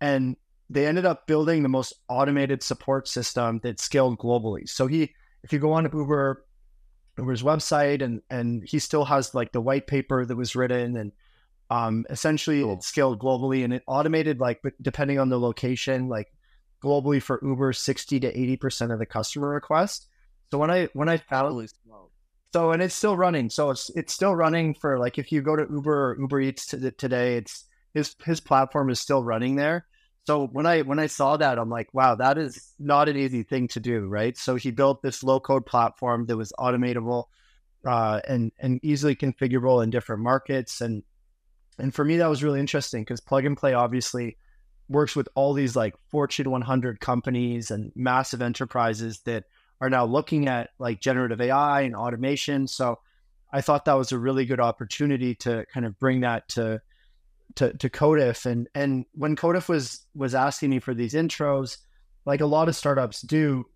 and 0.00 0.36
they 0.70 0.86
ended 0.86 1.04
up 1.04 1.26
building 1.26 1.62
the 1.62 1.68
most 1.68 1.92
automated 2.08 2.62
support 2.62 3.06
system 3.08 3.60
that 3.62 3.80
scaled 3.80 4.18
globally 4.18 4.68
so 4.68 4.86
he 4.86 5.12
if 5.42 5.52
you 5.52 5.58
go 5.58 5.72
on 5.72 5.84
Uber 5.92 6.44
Uber's 7.18 7.42
website 7.42 8.02
and 8.02 8.22
and 8.30 8.62
he 8.66 8.78
still 8.78 9.04
has 9.04 9.34
like 9.34 9.52
the 9.52 9.60
white 9.60 9.86
paper 9.86 10.24
that 10.24 10.36
was 10.36 10.56
written 10.56 10.96
and 10.96 11.12
um, 11.70 12.04
essentially, 12.10 12.62
cool. 12.62 12.74
it 12.74 12.82
scaled 12.82 13.20
globally 13.20 13.64
and 13.64 13.72
it 13.72 13.84
automated, 13.86 14.40
like, 14.40 14.60
depending 14.82 15.18
on 15.20 15.28
the 15.28 15.38
location, 15.38 16.08
like 16.08 16.26
globally 16.82 17.22
for 17.22 17.38
Uber, 17.42 17.72
60 17.72 18.20
to 18.20 18.32
80% 18.58 18.92
of 18.92 18.98
the 18.98 19.06
customer 19.06 19.48
requests. 19.48 20.06
So 20.50 20.58
when 20.58 20.70
I, 20.70 20.88
when 20.94 21.08
I 21.08 21.18
found, 21.18 21.70
so, 22.52 22.72
and 22.72 22.82
it's 22.82 22.94
still 22.94 23.16
running. 23.16 23.50
So 23.50 23.70
it's, 23.70 23.88
it's 23.90 24.12
still 24.12 24.34
running 24.34 24.74
for 24.74 24.98
like, 24.98 25.18
if 25.18 25.30
you 25.30 25.42
go 25.42 25.54
to 25.54 25.66
Uber 25.70 26.10
or 26.10 26.16
Uber 26.18 26.40
Eats 26.40 26.66
today, 26.66 27.36
it's 27.36 27.66
his, 27.94 28.16
his 28.24 28.40
platform 28.40 28.90
is 28.90 28.98
still 28.98 29.22
running 29.22 29.54
there. 29.54 29.86
So 30.26 30.46
when 30.46 30.66
I, 30.66 30.82
when 30.82 30.98
I 30.98 31.06
saw 31.06 31.36
that, 31.36 31.58
I'm 31.58 31.70
like, 31.70 31.92
wow, 31.92 32.14
that 32.14 32.38
is 32.38 32.72
not 32.78 33.08
an 33.08 33.16
easy 33.16 33.42
thing 33.42 33.68
to 33.68 33.80
do. 33.80 34.06
Right. 34.06 34.36
So 34.36 34.56
he 34.56 34.70
built 34.70 35.02
this 35.02 35.22
low 35.22 35.40
code 35.40 35.66
platform 35.66 36.26
that 36.26 36.36
was 36.36 36.52
automatable, 36.58 37.24
uh, 37.86 38.20
and, 38.28 38.52
and 38.58 38.78
easily 38.84 39.16
configurable 39.16 39.82
in 39.82 39.90
different 39.90 40.22
markets. 40.22 40.80
And, 40.80 41.02
and 41.78 41.94
for 41.94 42.04
me, 42.04 42.18
that 42.18 42.28
was 42.28 42.42
really 42.42 42.60
interesting 42.60 43.02
because 43.02 43.20
Plug 43.20 43.46
and 43.46 43.56
Play 43.56 43.72
obviously 43.72 44.36
works 44.90 45.14
with 45.16 45.28
all 45.34 45.54
these 45.54 45.76
like 45.76 45.94
Fortune 46.10 46.50
100 46.50 47.00
companies 47.00 47.70
and 47.70 47.92
massive 47.94 48.42
enterprises 48.42 49.20
that 49.20 49.44
are 49.80 49.88
now 49.88 50.04
looking 50.04 50.48
at 50.48 50.70
like 50.78 51.00
generative 51.00 51.40
AI 51.40 51.82
and 51.82 51.94
automation. 51.94 52.66
So 52.66 52.98
I 53.52 53.62
thought 53.62 53.86
that 53.86 53.94
was 53.94 54.12
a 54.12 54.18
really 54.18 54.44
good 54.44 54.60
opportunity 54.60 55.34
to 55.36 55.64
kind 55.72 55.86
of 55.86 55.98
bring 55.98 56.20
that 56.20 56.48
to 56.50 56.82
to, 57.56 57.76
to 57.76 57.88
Kodif. 57.88 58.46
And 58.46 58.68
and 58.74 59.04
when 59.12 59.36
Kodif 59.36 59.68
was 59.68 60.06
was 60.14 60.34
asking 60.34 60.70
me 60.70 60.78
for 60.80 60.94
these 60.94 61.14
intros, 61.14 61.78
like 62.24 62.40
a 62.40 62.46
lot 62.46 62.68
of 62.68 62.76
startups 62.76 63.20
do, 63.22 63.66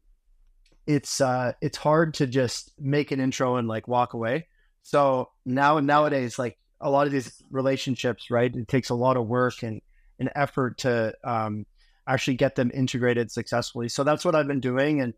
it's 0.86 1.20
uh 1.20 1.52
it's 1.60 1.78
hard 1.78 2.14
to 2.14 2.26
just 2.26 2.72
make 2.78 3.10
an 3.10 3.20
intro 3.20 3.56
and 3.56 3.68
like 3.68 3.88
walk 3.88 4.14
away. 4.14 4.46
So 4.82 5.30
now 5.44 5.80
nowadays, 5.80 6.38
like 6.38 6.58
a 6.80 6.90
lot 6.90 7.06
of 7.06 7.12
these 7.12 7.42
relationships, 7.50 8.30
right? 8.30 8.54
It 8.54 8.68
takes 8.68 8.90
a 8.90 8.94
lot 8.94 9.16
of 9.16 9.26
work 9.26 9.62
and 9.62 9.80
an 10.18 10.28
effort 10.36 10.78
to 10.78 11.14
um, 11.24 11.66
actually 12.06 12.36
get 12.36 12.54
them 12.54 12.70
integrated 12.74 13.30
successfully. 13.30 13.88
So 13.88 14.04
that's 14.04 14.24
what 14.24 14.34
I've 14.34 14.46
been 14.46 14.60
doing, 14.60 15.00
and 15.00 15.14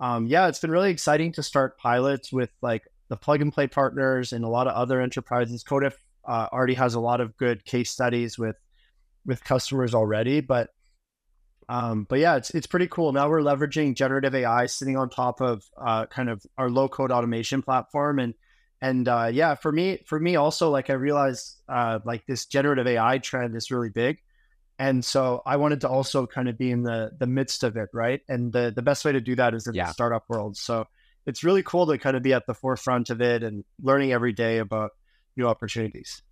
um, 0.00 0.26
yeah, 0.26 0.48
it's 0.48 0.58
been 0.58 0.70
really 0.70 0.90
exciting 0.90 1.32
to 1.32 1.42
start 1.42 1.78
pilots 1.78 2.32
with 2.32 2.50
like 2.62 2.88
the 3.08 3.16
plug 3.16 3.42
and 3.42 3.52
play 3.52 3.66
partners 3.66 4.32
and 4.32 4.44
a 4.44 4.48
lot 4.48 4.66
of 4.66 4.74
other 4.74 5.00
enterprises. 5.00 5.62
Kodif 5.62 5.94
uh, 6.26 6.48
already 6.52 6.74
has 6.74 6.94
a 6.94 7.00
lot 7.00 7.20
of 7.20 7.36
good 7.36 7.64
case 7.64 7.90
studies 7.90 8.38
with 8.38 8.56
with 9.24 9.44
customers 9.44 9.94
already, 9.94 10.40
but 10.40 10.70
um, 11.68 12.06
but 12.08 12.18
yeah, 12.18 12.36
it's 12.36 12.50
it's 12.50 12.66
pretty 12.66 12.88
cool. 12.88 13.12
Now 13.12 13.28
we're 13.28 13.40
leveraging 13.40 13.94
generative 13.94 14.34
AI 14.34 14.66
sitting 14.66 14.96
on 14.96 15.08
top 15.08 15.40
of 15.40 15.64
uh, 15.80 16.06
kind 16.06 16.28
of 16.28 16.44
our 16.58 16.68
low 16.68 16.88
code 16.88 17.10
automation 17.10 17.62
platform, 17.62 18.18
and 18.18 18.34
and 18.80 19.06
uh, 19.08 19.30
yeah, 19.32 19.54
for 19.54 19.70
me, 19.70 20.00
for 20.06 20.18
me 20.18 20.36
also, 20.36 20.70
like 20.70 20.90
I 20.90 20.94
realized 20.94 21.62
uh, 21.68 22.00
like 22.04 22.26
this 22.26 22.46
generative 22.46 22.86
AI 22.86 23.18
trend 23.18 23.56
is 23.56 23.70
really 23.70 23.90
big, 23.90 24.18
and 24.78 25.04
so 25.04 25.42
I 25.46 25.56
wanted 25.56 25.82
to 25.82 25.88
also 25.88 26.26
kind 26.26 26.48
of 26.48 26.58
be 26.58 26.70
in 26.70 26.82
the 26.82 27.12
the 27.18 27.26
midst 27.26 27.62
of 27.62 27.76
it, 27.76 27.90
right? 27.92 28.20
And 28.28 28.52
the 28.52 28.72
the 28.74 28.82
best 28.82 29.04
way 29.04 29.12
to 29.12 29.20
do 29.20 29.36
that 29.36 29.54
is 29.54 29.66
in 29.66 29.74
yeah. 29.74 29.86
the 29.86 29.92
startup 29.92 30.24
world. 30.28 30.56
So 30.56 30.86
it's 31.26 31.44
really 31.44 31.62
cool 31.62 31.86
to 31.86 31.98
kind 31.98 32.16
of 32.16 32.22
be 32.22 32.32
at 32.32 32.46
the 32.46 32.54
forefront 32.54 33.10
of 33.10 33.20
it 33.20 33.42
and 33.44 33.64
learning 33.80 34.12
every 34.12 34.32
day 34.32 34.58
about 34.58 34.90
new 35.36 35.46
opportunities. 35.46 36.22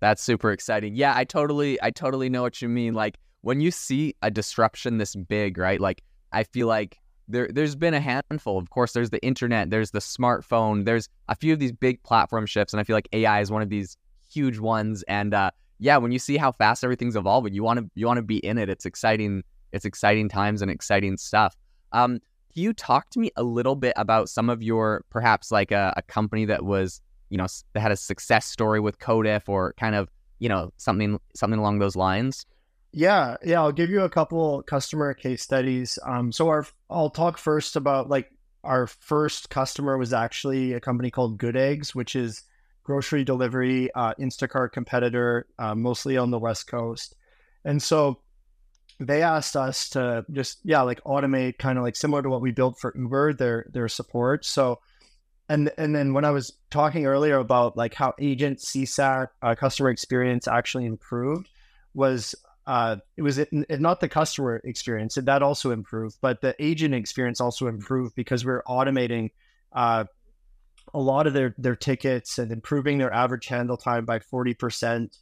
That's 0.00 0.22
super 0.22 0.52
exciting. 0.52 0.94
Yeah, 0.94 1.14
I 1.16 1.24
totally, 1.24 1.80
I 1.82 1.90
totally 1.90 2.28
know 2.28 2.42
what 2.42 2.60
you 2.60 2.68
mean. 2.68 2.94
Like 2.94 3.18
when 3.40 3.60
you 3.60 3.70
see 3.70 4.14
a 4.22 4.30
disruption 4.30 4.98
this 4.98 5.14
big, 5.14 5.58
right? 5.58 5.80
Like 5.80 6.02
I 6.32 6.44
feel 6.44 6.66
like 6.66 6.98
there 7.28 7.48
there's 7.50 7.74
been 7.74 7.94
a 7.94 8.00
handful. 8.00 8.58
Of 8.58 8.70
course, 8.70 8.92
there's 8.92 9.10
the 9.10 9.24
internet, 9.24 9.70
there's 9.70 9.92
the 9.92 10.00
smartphone, 10.00 10.84
there's 10.84 11.08
a 11.28 11.34
few 11.34 11.52
of 11.52 11.58
these 11.58 11.72
big 11.72 12.02
platform 12.02 12.46
shifts, 12.46 12.72
and 12.72 12.80
I 12.80 12.84
feel 12.84 12.96
like 12.96 13.08
AI 13.12 13.40
is 13.40 13.50
one 13.50 13.62
of 13.62 13.68
these 13.68 13.96
huge 14.30 14.58
ones. 14.58 15.04
And 15.08 15.32
uh, 15.32 15.50
yeah, 15.78 15.96
when 15.96 16.12
you 16.12 16.18
see 16.18 16.36
how 16.36 16.52
fast 16.52 16.84
everything's 16.84 17.16
evolving, 17.16 17.54
you 17.54 17.62
want 17.62 17.80
to 17.80 17.90
you 17.94 18.06
want 18.06 18.18
to 18.18 18.22
be 18.22 18.38
in 18.38 18.58
it. 18.58 18.68
It's 18.68 18.86
exciting. 18.86 19.42
It's 19.72 19.84
exciting 19.84 20.28
times 20.28 20.62
and 20.62 20.70
exciting 20.70 21.16
stuff. 21.16 21.56
Um, 21.92 22.20
can 22.52 22.62
you 22.62 22.72
talk 22.72 23.10
to 23.10 23.18
me 23.18 23.30
a 23.36 23.42
little 23.42 23.74
bit 23.74 23.92
about 23.96 24.28
some 24.28 24.48
of 24.48 24.62
your 24.62 25.04
perhaps 25.10 25.50
like 25.50 25.72
a, 25.72 25.92
a 25.96 26.02
company 26.02 26.44
that 26.44 26.64
was 26.64 27.00
you 27.34 27.38
know 27.38 27.48
that 27.72 27.80
had 27.80 27.90
a 27.90 27.96
success 27.96 28.46
story 28.46 28.78
with 28.78 29.00
Kodif 29.00 29.48
or 29.48 29.72
kind 29.72 29.96
of 29.96 30.08
you 30.38 30.48
know 30.48 30.72
something 30.76 31.18
something 31.34 31.58
along 31.58 31.80
those 31.80 31.96
lines? 31.96 32.46
Yeah, 32.92 33.36
yeah, 33.44 33.60
I'll 33.60 33.72
give 33.72 33.90
you 33.90 34.02
a 34.02 34.08
couple 34.08 34.62
customer 34.62 35.12
case 35.14 35.42
studies. 35.42 35.98
Um, 36.06 36.30
so 36.30 36.46
our 36.46 36.64
I'll 36.88 37.10
talk 37.10 37.36
first 37.36 37.74
about 37.74 38.08
like 38.08 38.30
our 38.62 38.86
first 38.86 39.50
customer 39.50 39.98
was 39.98 40.12
actually 40.12 40.74
a 40.74 40.80
company 40.80 41.10
called 41.10 41.36
Good 41.36 41.56
Eggs, 41.56 41.92
which 41.92 42.14
is 42.14 42.44
grocery 42.84 43.24
delivery 43.24 43.90
uh, 43.96 44.14
Instacart 44.20 44.70
competitor, 44.70 45.48
uh, 45.58 45.74
mostly 45.74 46.16
on 46.16 46.30
the 46.30 46.38
West 46.38 46.68
Coast, 46.68 47.16
and 47.64 47.82
so 47.82 48.20
they 49.00 49.22
asked 49.22 49.56
us 49.56 49.88
to 49.88 50.24
just 50.30 50.60
yeah 50.62 50.82
like 50.82 51.02
automate 51.02 51.58
kind 51.58 51.78
of 51.78 51.82
like 51.82 51.96
similar 51.96 52.22
to 52.22 52.30
what 52.30 52.40
we 52.40 52.52
built 52.52 52.78
for 52.78 52.94
Uber 52.96 53.32
their 53.32 53.66
their 53.72 53.88
support. 53.88 54.44
So 54.44 54.78
and 55.48 55.70
and 55.76 55.94
then 55.94 56.14
when 56.14 56.24
I 56.24 56.30
was 56.30 56.52
talking 56.70 57.06
earlier 57.06 57.38
about 57.38 57.76
like 57.76 57.94
how 57.94 58.14
agent 58.18 58.58
CSAT 58.58 59.28
uh, 59.42 59.54
customer 59.54 59.90
experience 59.90 60.48
actually 60.48 60.86
improved 60.86 61.48
was 61.92 62.34
uh, 62.66 62.96
it 63.16 63.22
was 63.22 63.38
it, 63.38 63.48
not 63.52 64.00
the 64.00 64.08
customer 64.08 64.60
experience 64.64 65.16
that 65.20 65.42
also 65.42 65.70
improved, 65.70 66.16
but 66.22 66.40
the 66.40 66.54
agent 66.58 66.94
experience 66.94 67.40
also 67.40 67.66
improved 67.66 68.14
because 68.14 68.44
we 68.44 68.52
are 68.52 68.64
automating 68.66 69.30
uh, 69.72 70.04
a 70.94 70.98
lot 70.98 71.26
of 71.26 71.34
their 71.34 71.54
their 71.58 71.76
tickets 71.76 72.38
and 72.38 72.50
improving 72.50 72.98
their 72.98 73.12
average 73.12 73.46
handle 73.46 73.76
time 73.76 74.06
by 74.06 74.18
forty 74.18 74.54
percent. 74.54 75.16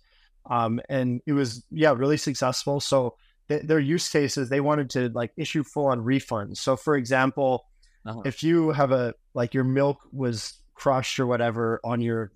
Um, 0.49 0.81
and 0.89 1.21
it 1.27 1.33
was 1.33 1.65
yeah 1.71 1.93
really 1.93 2.17
successful. 2.17 2.79
So 2.79 3.17
th- 3.49 3.63
their 3.63 3.81
use 3.81 4.09
cases 4.09 4.49
they 4.49 4.61
wanted 4.61 4.91
to 4.91 5.09
like 5.09 5.33
issue 5.37 5.65
full 5.65 5.87
on 5.87 6.01
refunds. 6.01 6.59
So 6.59 6.77
for 6.77 6.97
example, 6.97 7.67
uh-huh. 8.05 8.23
if 8.25 8.43
you 8.43 8.71
have 8.71 8.93
a 8.93 9.15
like 9.35 9.55
your 9.55 9.65
milk 9.65 10.01
was 10.13 10.55
crushed 10.75 11.21
or 11.21 11.27
whatever 11.27 11.81
on 11.85 12.01
your 12.01 12.33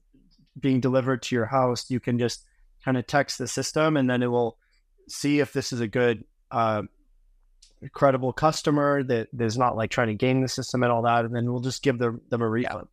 being 0.59 0.81
delivered 0.81 1.22
to 1.22 1.35
your 1.35 1.46
house, 1.46 1.90
you 1.90 2.00
can 2.00 2.18
just 2.18 2.44
kind 2.85 2.96
of 2.96 3.07
text 3.07 3.38
the 3.38 3.48
system 3.48 3.96
and 3.96 4.09
then 4.09 4.22
it 4.22 4.29
will 4.29 4.59
see 5.09 5.40
if 5.40 5.52
this 5.52 5.72
is 5.72 5.81
a 5.81 5.88
good, 5.88 6.24
uh, 6.50 6.83
credible 7.92 8.33
customer 8.33 9.02
that 9.02 9.29
is 9.38 9.59
not 9.59 9.76
like 9.76 9.90
trying 9.90 10.09
to 10.09 10.14
game 10.14 10.40
the 10.40 10.48
system 10.48 10.83
and 10.83 10.90
all 10.90 11.02
that, 11.02 11.24
and 11.24 11.35
then 11.35 11.50
we'll 11.50 11.61
just 11.61 11.83
give 11.83 11.98
them, 11.98 12.20
them 12.31 12.42
a 12.42 12.48
refund. 12.48 12.88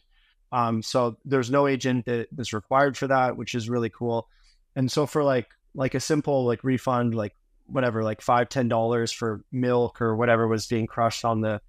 Yeah. 0.51 0.67
Um, 0.67 0.83
so 0.83 1.17
there's 1.25 1.49
no 1.49 1.67
agent 1.67 2.05
that 2.05 2.27
is 2.37 2.53
required 2.53 2.97
for 2.97 3.07
that, 3.07 3.37
which 3.37 3.55
is 3.55 3.69
really 3.69 3.89
cool. 3.89 4.27
And 4.75 4.91
so 4.91 5.05
for 5.05 5.23
like 5.23 5.49
like 5.73 5.95
a 5.95 5.99
simple 5.99 6.45
like 6.45 6.63
refund, 6.63 7.15
like 7.15 7.33
whatever, 7.65 8.03
like 8.03 8.21
five 8.21 8.49
ten 8.49 8.67
dollars 8.67 9.11
for 9.11 9.43
milk 9.51 10.01
or 10.01 10.15
whatever 10.15 10.47
was 10.47 10.67
being 10.67 10.85
crushed 10.85 11.25
on 11.25 11.41
the 11.41 11.61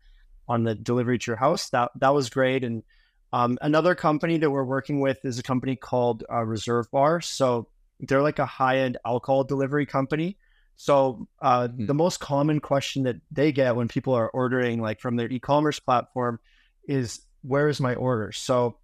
on 0.48 0.64
the 0.64 0.74
delivery 0.74 1.18
to 1.18 1.30
your 1.30 1.36
house, 1.36 1.70
that 1.70 1.90
that 1.96 2.14
was 2.14 2.30
great. 2.30 2.64
And 2.64 2.82
um, 3.32 3.58
another 3.60 3.94
company 3.94 4.38
that 4.38 4.50
we're 4.50 4.64
working 4.64 5.00
with 5.00 5.24
is 5.24 5.38
a 5.38 5.42
company 5.42 5.76
called 5.76 6.24
uh, 6.30 6.44
Reserve 6.44 6.90
Bar. 6.90 7.20
So 7.20 7.68
they're 8.00 8.22
like 8.22 8.38
a 8.38 8.46
high 8.46 8.78
end 8.78 8.98
alcohol 9.04 9.44
delivery 9.44 9.86
company. 9.86 10.38
So 10.76 11.28
uh, 11.40 11.68
mm-hmm. 11.68 11.86
the 11.86 11.94
most 11.94 12.20
common 12.20 12.60
question 12.60 13.04
that 13.04 13.16
they 13.30 13.52
get 13.52 13.76
when 13.76 13.88
people 13.88 14.14
are 14.14 14.28
ordering 14.28 14.80
like 14.80 15.00
from 15.00 15.16
their 15.16 15.28
e-commerce 15.28 15.80
platform 15.80 16.40
is 16.86 17.20
where 17.42 17.68
is 17.68 17.80
my 17.80 17.94
order? 17.94 18.32
So 18.32 18.78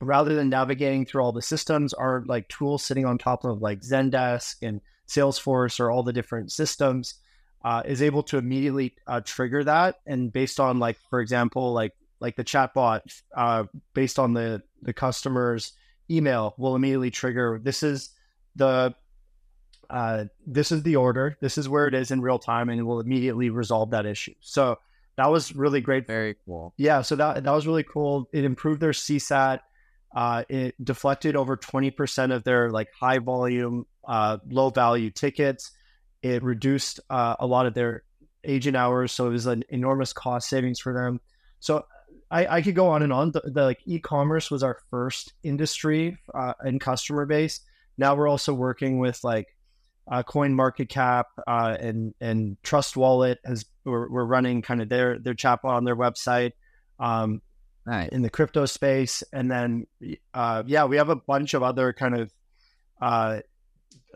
rather 0.00 0.34
than 0.34 0.48
navigating 0.48 1.06
through 1.06 1.22
all 1.22 1.32
the 1.32 1.42
systems, 1.42 1.92
our 1.94 2.24
like 2.26 2.48
tools 2.48 2.84
sitting 2.84 3.06
on 3.06 3.18
top 3.18 3.44
of 3.44 3.60
like 3.60 3.80
Zendesk 3.80 4.56
and 4.62 4.80
Salesforce 5.08 5.80
or 5.80 5.90
all 5.90 6.02
the 6.02 6.12
different 6.12 6.52
systems 6.52 7.14
uh, 7.62 7.82
is 7.84 8.02
able 8.02 8.22
to 8.24 8.38
immediately 8.38 8.94
uh, 9.06 9.20
trigger 9.20 9.64
that. 9.64 10.00
And 10.06 10.32
based 10.32 10.60
on 10.60 10.78
like, 10.78 10.98
for 11.10 11.20
example, 11.20 11.72
like 11.72 11.94
like 12.20 12.36
the 12.36 12.44
chatbot, 12.44 13.00
uh, 13.36 13.64
based 13.94 14.18
on 14.18 14.34
the 14.34 14.62
the 14.82 14.92
customer's 14.92 15.72
email, 16.10 16.54
will 16.58 16.76
immediately 16.76 17.10
trigger. 17.10 17.60
This 17.62 17.82
is 17.82 18.10
the 18.56 18.94
uh, 19.88 20.24
this 20.46 20.72
is 20.72 20.82
the 20.82 20.96
order. 20.96 21.36
This 21.40 21.58
is 21.58 21.68
where 21.68 21.86
it 21.86 21.94
is 21.94 22.10
in 22.10 22.20
real 22.20 22.38
time, 22.38 22.68
and 22.68 22.78
it 22.78 22.84
will 22.84 23.00
immediately 23.00 23.50
resolve 23.50 23.90
that 23.90 24.06
issue. 24.06 24.34
So 24.40 24.78
that 25.16 25.30
was 25.30 25.54
really 25.54 25.80
great. 25.80 26.06
Very 26.06 26.36
cool. 26.46 26.72
Yeah, 26.76 27.02
so 27.02 27.16
that 27.16 27.44
that 27.44 27.52
was 27.52 27.66
really 27.66 27.82
cool. 27.84 28.28
It 28.32 28.44
improved 28.44 28.80
their 28.80 28.92
CSAT. 28.92 29.60
Uh, 30.14 30.44
it 30.48 30.74
deflected 30.82 31.36
over 31.36 31.56
twenty 31.56 31.90
percent 31.90 32.32
of 32.32 32.44
their 32.44 32.70
like 32.70 32.88
high 32.98 33.18
volume, 33.18 33.86
uh, 34.06 34.38
low 34.48 34.70
value 34.70 35.10
tickets. 35.10 35.72
It 36.22 36.42
reduced 36.42 37.00
uh, 37.08 37.36
a 37.38 37.46
lot 37.46 37.66
of 37.66 37.74
their 37.74 38.02
agent 38.44 38.76
hours, 38.76 39.12
so 39.12 39.26
it 39.26 39.30
was 39.30 39.46
an 39.46 39.64
enormous 39.68 40.12
cost 40.12 40.48
savings 40.48 40.80
for 40.80 40.92
them. 40.92 41.20
So 41.60 41.84
I, 42.30 42.46
I 42.46 42.62
could 42.62 42.74
go 42.74 42.88
on 42.88 43.02
and 43.02 43.12
on. 43.12 43.32
The, 43.32 43.42
the 43.44 43.64
like 43.64 43.80
e-commerce 43.86 44.50
was 44.50 44.62
our 44.62 44.78
first 44.90 45.32
industry 45.42 46.18
uh, 46.34 46.54
and 46.60 46.80
customer 46.80 47.26
base. 47.26 47.60
Now 47.98 48.14
we're 48.14 48.28
also 48.28 48.54
working 48.54 48.98
with 48.98 49.22
like 49.24 49.48
uh, 50.10 50.22
Coin 50.22 50.54
Market 50.54 50.88
Cap 50.88 51.26
uh, 51.46 51.76
and 51.78 52.14
and 52.20 52.56
Trust 52.62 52.96
Wallet 52.96 53.38
has 53.44 53.64
we're, 53.84 54.08
we're 54.10 54.24
running 54.24 54.62
kind 54.62 54.80
of 54.80 54.88
their 54.88 55.18
their 55.18 55.34
chatbot 55.34 55.64
on 55.64 55.84
their 55.84 55.96
website 55.96 56.52
um, 56.98 57.42
in 58.12 58.22
the 58.22 58.30
crypto 58.30 58.66
space, 58.66 59.22
and 59.32 59.50
then 59.50 59.86
uh, 60.34 60.62
yeah, 60.66 60.84
we 60.84 60.96
have 60.96 61.08
a 61.08 61.16
bunch 61.16 61.54
of 61.54 61.62
other 61.62 61.92
kind 61.92 62.16
of 62.16 62.32
uh, 63.00 63.40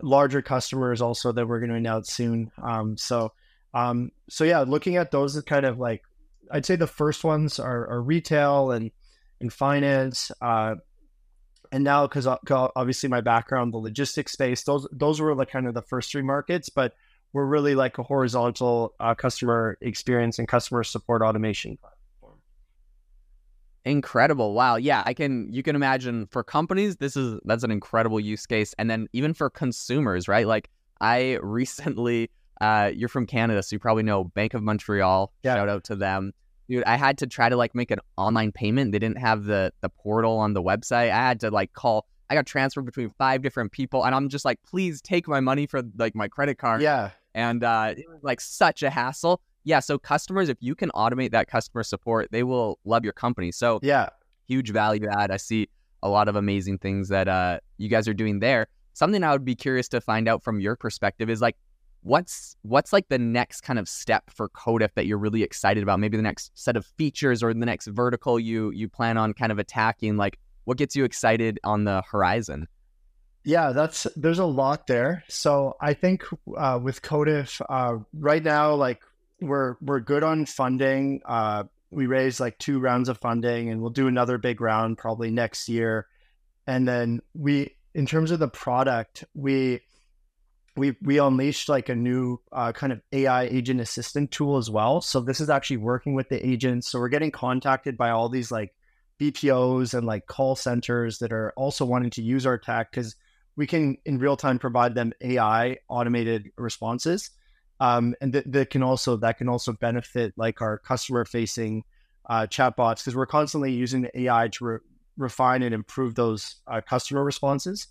larger 0.02 0.42
customers 0.42 1.00
also 1.00 1.33
that 1.33 1.46
we're 1.46 1.61
going 1.61 1.70
to 1.70 1.76
announce 1.76 2.12
soon. 2.12 2.50
Um, 2.62 2.96
so 2.96 3.33
um, 3.74 4.12
so 4.30 4.44
yeah, 4.44 4.61
looking 4.61 4.96
at 4.96 5.11
those 5.11 5.37
is 5.37 5.42
kind 5.42 5.66
of 5.66 5.78
like 5.78 6.02
I'd 6.50 6.64
say 6.64 6.76
the 6.76 6.87
first 6.87 7.24
ones 7.24 7.59
are, 7.59 7.88
are 7.88 8.02
retail 8.02 8.70
and 8.70 8.90
and 9.40 9.52
finance. 9.52 10.30
Uh, 10.40 10.76
and 11.72 11.83
now, 11.83 12.07
because 12.07 12.26
obviously 12.26 13.09
my 13.09 13.20
background, 13.20 13.74
the 13.74 13.78
logistics 13.78 14.33
space, 14.33 14.62
those 14.62 14.87
those 14.92 15.20
were 15.20 15.35
like 15.35 15.50
kind 15.50 15.66
of 15.66 15.74
the 15.74 15.83
first 15.83 16.12
three 16.12 16.22
markets, 16.22 16.68
but 16.68 16.94
we're 17.33 17.46
really 17.46 17.74
like 17.74 17.98
a 17.98 18.04
horizontal 18.04 18.94
uh, 19.00 19.14
customer 19.14 19.76
experience 19.80 20.38
and 20.38 20.46
customer 20.46 20.85
support 20.85 21.20
automation. 21.20 21.76
Incredible! 23.85 24.55
Wow, 24.55 24.77
yeah, 24.77 25.03
I 25.05 25.12
can. 25.12 25.53
You 25.53 25.62
can 25.62 25.77
imagine 25.77 26.27
for 26.27 26.42
companies, 26.42 26.97
this 26.97 27.16
is 27.16 27.38
that's 27.44 27.64
an 27.64 27.70
incredible 27.70 28.18
use 28.18 28.47
case, 28.47 28.75
and 28.79 28.88
then 28.88 29.09
even 29.12 29.35
for 29.35 29.51
consumers, 29.51 30.27
right? 30.27 30.47
Like 30.47 30.70
I 31.01 31.38
recently 31.42 32.31
uh, 32.61 32.90
you're 32.94 33.09
from 33.09 33.27
Canada, 33.27 33.62
so 33.62 33.75
you 33.75 33.81
probably 33.81 34.03
know 34.03 34.25
Bank 34.25 34.55
of 34.55 34.62
Montreal. 34.62 35.33
Yeah. 35.42 35.57
Shout 35.57 35.68
out 35.68 35.85
to 35.85 35.97
them. 35.97 36.33
Dude, 36.68 36.85
I 36.85 36.97
had 36.97 37.18
to 37.18 37.27
try 37.27 37.51
to 37.51 37.57
like 37.57 37.75
make 37.75 37.90
an 37.90 37.99
online 38.16 38.53
payment. 38.53 38.92
They 38.92 38.99
didn't 38.99 39.18
have 39.18 39.44
the 39.44 39.73
the 39.83 39.90
portal 39.90 40.38
on 40.38 40.55
the 40.55 40.62
website. 40.62 41.11
I 41.11 41.16
had 41.16 41.40
to 41.40 41.51
like 41.51 41.73
call. 41.75 42.07
I 42.31 42.35
got 42.35 42.47
transferred 42.47 42.87
between 42.87 43.11
five 43.11 43.42
different 43.42 43.73
people, 43.73 44.07
and 44.07 44.14
I'm 44.14 44.31
just 44.31 44.47
like, 44.47 44.62
please 44.62 45.03
take 45.03 45.29
my 45.29 45.40
money 45.40 45.66
for 45.66 45.83
like 45.99 46.14
my 46.14 46.27
credit 46.27 46.57
card. 46.57 46.81
Yeah. 46.81 47.11
And 47.35 47.62
uh, 47.62 47.94
it 47.97 48.09
was 48.09 48.23
like 48.23 48.40
such 48.40 48.83
a 48.83 48.88
hassle. 48.88 49.42
Yeah. 49.64 49.81
So 49.81 49.98
customers, 49.98 50.48
if 50.48 50.59
you 50.61 50.74
can 50.74 50.90
automate 50.90 51.33
that 51.33 51.48
customer 51.48 51.83
support, 51.83 52.29
they 52.31 52.42
will 52.42 52.79
love 52.85 53.05
your 53.05 53.14
company. 53.14 53.50
So 53.50 53.81
yeah, 53.83 54.11
huge 54.46 54.70
value 54.70 55.09
add. 55.09 55.31
I 55.31 55.38
see 55.38 55.68
a 56.03 56.09
lot 56.09 56.29
of 56.29 56.37
amazing 56.37 56.79
things 56.79 57.09
that 57.09 57.29
uh, 57.29 57.61
you 57.79 57.88
guys 57.88 58.07
are 58.07 58.14
doing 58.14 58.40
there. 58.40 58.66
Something 58.92 59.24
I 59.24 59.33
would 59.33 59.44
be 59.44 59.55
curious 59.55 59.88
to 59.88 60.00
find 60.00 60.29
out 60.29 60.42
from 60.42 60.61
your 60.61 60.77
perspective 60.77 61.29
is 61.31 61.40
like, 61.40 61.57
what's 62.03 62.55
what's 62.62 62.92
like 62.92 63.09
the 63.09 63.18
next 63.18 63.62
kind 63.62 63.79
of 63.79 63.88
step 63.88 64.24
for 64.29 64.50
Kodif 64.50 64.92
that 64.94 65.07
you're 65.07 65.18
really 65.18 65.42
excited 65.42 65.83
about? 65.83 65.98
Maybe 65.98 66.16
the 66.16 66.22
next 66.22 66.53
set 66.55 66.77
of 66.77 66.85
features 66.85 67.42
or 67.42 67.53
the 67.55 67.66
next 67.66 67.87
vertical 67.87 68.38
you 68.38 68.70
you 68.70 68.88
plan 68.88 69.16
on 69.16 69.33
kind 69.33 69.50
of 69.50 69.59
attacking. 69.59 70.16
Like, 70.16 70.38
what 70.64 70.77
gets 70.77 70.94
you 70.94 71.05
excited 71.05 71.59
on 71.64 71.85
the 71.85 72.03
horizon? 72.09 72.68
Yeah, 73.44 73.72
that's 73.72 74.07
there's 74.16 74.38
a 74.38 74.46
lot 74.46 74.87
there. 74.87 75.24
So 75.29 75.77
I 75.81 75.94
think 75.94 76.24
uh, 76.57 76.79
with 76.83 77.03
Kodif 77.03 77.61
uh, 77.68 78.05
right 78.12 78.42
now, 78.42 78.74
like 78.74 79.03
we're 79.44 79.76
we're 79.80 80.00
good 80.00 80.22
on 80.22 80.46
funding. 80.46 81.20
Uh, 81.24 81.64
we 81.90 82.07
raised 82.07 82.40
like 82.40 82.59
two 82.59 82.80
rounds 82.80 83.09
of 83.09 83.18
funding, 83.18 83.70
and 83.70 83.80
we'll 83.80 83.90
do 83.90 84.09
another 84.09 84.38
big 84.38 84.61
round 84.61 84.98
probably 84.98 85.30
next 85.30 85.68
year. 85.68 86.07
And 86.66 86.88
then 86.88 87.20
we, 87.35 87.76
in 87.94 88.07
terms 88.07 88.30
of 88.30 88.38
the 88.38 88.48
product, 88.48 89.24
we 89.35 89.80
we 90.76 90.96
we 91.02 91.18
unleashed 91.18 91.68
like 91.68 91.88
a 91.88 91.94
new 91.94 92.40
uh, 92.52 92.72
kind 92.72 92.92
of 92.92 93.00
AI 93.12 93.44
agent 93.44 93.80
assistant 93.80 94.30
tool 94.30 94.57
as 94.57 94.70
well. 94.70 95.00
So 95.00 95.20
this 95.20 95.40
is 95.40 95.50
actually 95.50 95.78
working 95.78 96.14
with 96.14 96.28
the 96.28 96.44
agents. 96.44 96.90
So 96.90 96.98
we're 96.98 97.09
getting 97.09 97.30
contacted 97.30 97.96
by 97.96 98.11
all 98.11 98.28
these 98.28 98.50
like 98.50 98.74
BPOs 99.20 99.94
and 99.94 100.07
like 100.07 100.26
call 100.26 100.57
centers 100.57 101.18
that 101.18 101.33
are 101.33 101.52
also 101.57 101.85
wanting 101.85 102.11
to 102.11 102.22
use 102.22 102.46
our 102.46 102.59
tech 102.59 102.90
because 102.90 103.14
we 103.57 103.66
can 103.66 103.96
in 104.04 104.18
real 104.18 104.37
time 104.37 104.59
provide 104.59 104.94
them 104.94 105.12
AI 105.20 105.78
automated 105.88 106.50
responses, 106.57 107.30
um, 107.80 108.14
and 108.20 108.32
that, 108.32 108.50
that 108.52 108.70
can 108.70 108.82
also 108.82 109.16
that 109.16 109.38
can 109.38 109.48
also 109.48 109.72
benefit 109.72 110.32
like 110.37 110.60
our 110.62 110.78
customer 110.78 111.24
facing 111.24 111.84
uh, 112.28 112.46
chatbots 112.46 112.98
because 112.98 113.16
we're 113.16 113.26
constantly 113.26 113.72
using 113.72 114.02
the 114.02 114.20
AI 114.20 114.48
to 114.48 114.64
re- 114.64 114.78
refine 115.16 115.62
and 115.62 115.74
improve 115.74 116.14
those 116.14 116.56
uh, 116.66 116.80
customer 116.80 117.22
responses. 117.22 117.88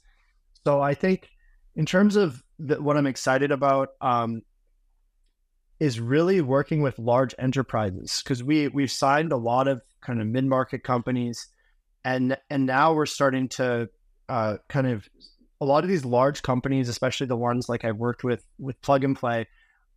So 0.66 0.82
I 0.82 0.94
think 0.94 1.30
in 1.76 1.86
terms 1.86 2.16
of 2.16 2.44
the, 2.60 2.82
what 2.82 2.98
I'm 2.98 3.08
excited 3.08 3.52
about 3.52 3.90
um, 4.02 4.42
is 5.80 6.00
really 6.00 6.42
working 6.42 6.82
with 6.82 6.98
large 6.98 7.36
enterprises 7.38 8.22
because 8.24 8.44
we 8.44 8.70
we've 8.70 8.92
signed 8.92 9.32
a 9.32 9.38
lot 9.38 9.68
of 9.68 9.82
kind 10.02 10.22
of 10.22 10.28
mid 10.28 10.46
market 10.46 10.84
companies, 10.84 11.48
and 12.06 12.38
and 12.50 12.66
now 12.66 12.94
we're 12.94 13.06
starting 13.06 13.50
to 13.50 13.90
uh, 14.30 14.58
kind 14.70 14.88
of 14.88 15.08
a 15.60 15.66
lot 15.66 15.84
of 15.84 15.90
these 15.90 16.06
large 16.06 16.42
companies, 16.42 16.90
especially 16.90 17.28
the 17.28 17.38
ones 17.38 17.70
like 17.70 17.84
I've 17.86 17.98
worked 17.98 18.24
with 18.24 18.46
with 18.60 18.82
Plug 18.82 19.04
and 19.04 19.16
Play, 19.16 19.48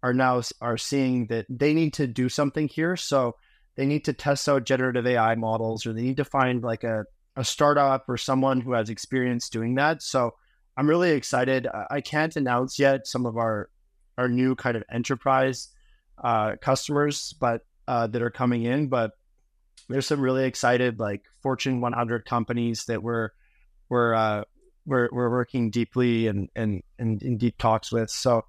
are 0.06 0.14
now 0.14 0.40
are 0.60 0.78
seeing 0.78 1.26
that 1.26 1.46
they 1.50 1.74
need 1.74 1.92
to 1.94 2.06
do 2.06 2.28
something 2.28 2.68
here. 2.68 2.94
So 2.96 3.34
they 3.74 3.86
need 3.86 4.04
to 4.04 4.12
test 4.12 4.48
out 4.48 4.64
generative 4.64 5.04
AI 5.04 5.34
models, 5.34 5.84
or 5.84 5.92
they 5.92 6.02
need 6.02 6.18
to 6.18 6.24
find 6.24 6.62
like 6.62 6.84
a 6.84 7.06
a 7.34 7.44
startup 7.44 8.08
or 8.08 8.16
someone 8.16 8.60
who 8.60 8.72
has 8.72 8.88
experience 8.88 9.50
doing 9.50 9.74
that. 9.74 10.02
So 10.02 10.34
I'm 10.76 10.88
really 10.88 11.10
excited. 11.10 11.66
I 11.90 12.00
can't 12.00 12.34
announce 12.36 12.78
yet 12.78 13.08
some 13.08 13.26
of 13.26 13.36
our 13.36 13.68
our 14.16 14.28
new 14.28 14.54
kind 14.54 14.76
of 14.76 14.84
enterprise 14.90 15.68
uh, 16.22 16.54
customers, 16.60 17.34
but 17.40 17.62
uh, 17.88 18.06
that 18.06 18.22
are 18.22 18.30
coming 18.30 18.62
in. 18.62 18.86
But 18.88 19.10
there's 19.88 20.06
some 20.06 20.20
really 20.20 20.44
excited 20.44 21.00
like 21.00 21.24
Fortune 21.42 21.80
100 21.80 22.24
companies 22.24 22.84
that 22.84 23.02
we're 23.02 23.30
we're 23.88 24.14
uh, 24.14 24.44
we're 24.86 25.08
we're 25.10 25.30
working 25.30 25.70
deeply 25.70 26.28
and 26.28 26.48
and 26.54 26.84
and 26.96 27.20
in 27.24 27.38
deep 27.38 27.58
talks 27.58 27.90
with. 27.90 28.08
So 28.08 28.44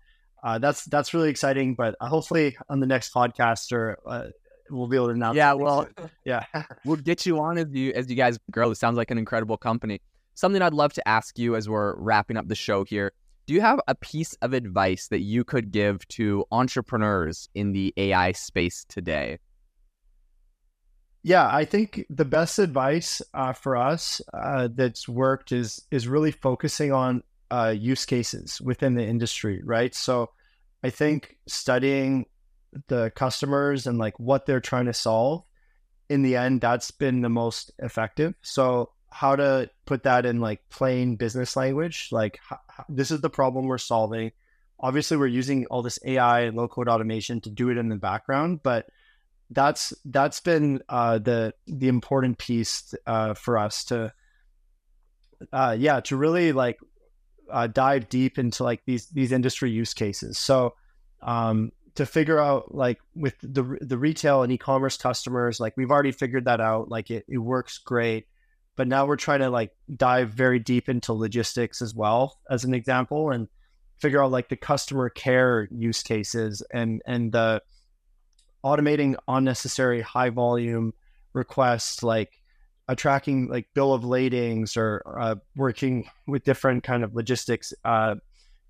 uh, 0.47 0.57
that's 0.59 0.85
that's 0.85 1.13
really 1.13 1.29
exciting. 1.29 1.75
But 1.75 1.95
uh, 1.99 2.07
hopefully 2.07 2.57
on 2.69 2.79
the 2.79 2.87
next 2.87 3.13
podcast 3.13 3.71
or 3.71 3.97
uh, 4.05 4.27
we'll 4.69 4.87
be 4.87 4.95
able 4.95 5.07
to 5.07 5.13
announce. 5.13 5.35
Yeah, 5.35 5.53
well, 5.53 5.87
yeah, 6.25 6.45
we'll 6.85 6.97
get 6.97 7.25
you 7.25 7.39
on 7.39 7.57
as 7.57 7.67
you 7.71 7.91
as 7.93 8.09
you 8.09 8.15
guys 8.15 8.39
grow. 8.51 8.71
It 8.71 8.75
sounds 8.75 8.97
like 8.97 9.11
an 9.11 9.17
incredible 9.17 9.57
company 9.57 10.01
something 10.37 10.61
I'd 10.61 10.73
love 10.73 10.93
to 10.93 11.07
ask 11.07 11.37
you 11.39 11.55
as 11.55 11.67
we're 11.67 11.95
wrapping 11.95 12.37
up 12.37 12.47
the 12.47 12.55
show 12.55 12.83
here. 12.83 13.11
Do 13.47 13.53
you 13.53 13.61
have 13.61 13.79
a 13.87 13.95
piece 13.95 14.33
of 14.35 14.53
advice 14.53 15.07
that 15.07 15.21
you 15.21 15.43
could 15.43 15.71
give 15.71 16.07
to 16.09 16.45
entrepreneurs 16.51 17.49
in 17.55 17.71
the 17.71 17.93
AI 17.97 18.33
space 18.33 18.85
today? 18.87 19.39
Yeah, 21.23 21.49
I 21.51 21.65
think 21.65 22.05
the 22.09 22.25
best 22.25 22.59
advice 22.59 23.21
uh, 23.33 23.53
for 23.53 23.75
us 23.75 24.21
uh, 24.33 24.69
that's 24.73 25.09
worked 25.09 25.51
is 25.51 25.81
is 25.91 26.07
really 26.07 26.31
focusing 26.31 26.91
on 26.91 27.23
uh, 27.49 27.73
use 27.75 28.05
cases 28.05 28.61
within 28.61 28.93
the 28.93 29.03
industry, 29.03 29.61
right? 29.63 29.95
So, 29.95 30.29
I 30.83 30.89
think 30.89 31.37
studying 31.47 32.25
the 32.87 33.11
customers 33.15 33.87
and 33.87 33.97
like 33.97 34.19
what 34.19 34.45
they're 34.45 34.59
trying 34.59 34.85
to 34.85 34.93
solve, 34.93 35.43
in 36.09 36.21
the 36.21 36.35
end, 36.35 36.61
that's 36.61 36.91
been 36.91 37.21
the 37.21 37.29
most 37.29 37.71
effective. 37.79 38.35
So, 38.41 38.91
how 39.09 39.35
to 39.35 39.69
put 39.85 40.03
that 40.03 40.25
in 40.25 40.39
like 40.39 40.61
plain 40.69 41.15
business 41.15 41.55
language. 41.55 42.09
Like 42.11 42.39
how, 42.47 42.59
this 42.89 43.09
is 43.09 43.21
the 43.21 43.29
problem 43.29 43.65
we're 43.65 43.77
solving. 43.77 44.31
Obviously, 44.79 45.17
we're 45.17 45.27
using 45.27 45.65
all 45.67 45.81
this 45.81 45.99
AI 46.05 46.41
and 46.41 46.55
low 46.55 46.67
code 46.67 46.87
automation 46.87 47.41
to 47.41 47.49
do 47.49 47.69
it 47.69 47.77
in 47.77 47.89
the 47.89 47.95
background, 47.95 48.61
but 48.63 48.87
that's 49.49 49.93
that's 50.05 50.39
been 50.39 50.81
uh, 50.89 51.19
the 51.19 51.53
the 51.65 51.87
important 51.87 52.37
piece 52.37 52.93
uh, 53.05 53.33
for 53.33 53.57
us 53.57 53.85
to 53.85 54.13
uh, 55.51 55.75
yeah 55.77 55.99
to 56.01 56.17
really 56.17 56.51
like 56.51 56.79
uh, 57.51 57.67
dive 57.67 58.09
deep 58.09 58.37
into 58.37 58.63
like 58.63 58.81
these 58.85 59.07
these 59.07 59.31
industry 59.31 59.71
use 59.71 59.93
cases. 59.93 60.37
So 60.37 60.75
um, 61.21 61.71
to 61.95 62.05
figure 62.05 62.39
out 62.39 62.73
like 62.73 62.99
with 63.15 63.35
the 63.41 63.77
the 63.81 63.97
retail 63.97 64.43
and 64.43 64.51
e-commerce 64.51 64.97
customers, 64.97 65.59
like 65.59 65.75
we've 65.77 65.91
already 65.91 66.11
figured 66.11 66.45
that 66.45 66.61
out. 66.61 66.89
Like 66.89 67.11
it, 67.11 67.25
it 67.27 67.37
works 67.37 67.77
great 67.77 68.27
but 68.77 68.87
now 68.87 69.05
we're 69.05 69.17
trying 69.17 69.39
to 69.39 69.49
like 69.49 69.75
dive 69.93 70.29
very 70.29 70.59
deep 70.59 70.87
into 70.87 71.11
logistics 71.11 71.81
as 71.81 71.93
well 71.93 72.39
as 72.49 72.63
an 72.63 72.73
example 72.73 73.31
and 73.31 73.49
figure 73.97 74.23
out 74.23 74.31
like 74.31 74.47
the 74.47 74.55
customer 74.55 75.09
care 75.09 75.67
use 75.71 76.01
cases 76.03 76.63
and 76.71 77.01
and 77.05 77.33
the 77.33 77.61
automating 78.63 79.15
unnecessary 79.27 80.01
high 80.01 80.29
volume 80.29 80.93
requests 81.33 82.03
like 82.03 82.39
tracking 82.95 83.47
like 83.47 83.67
bill 83.73 83.93
of 83.93 84.03
ladings 84.03 84.77
or 84.77 85.01
uh, 85.19 85.35
working 85.55 86.09
with 86.27 86.43
different 86.43 86.83
kind 86.83 87.03
of 87.03 87.15
logistics 87.15 87.73
uh, 87.83 88.15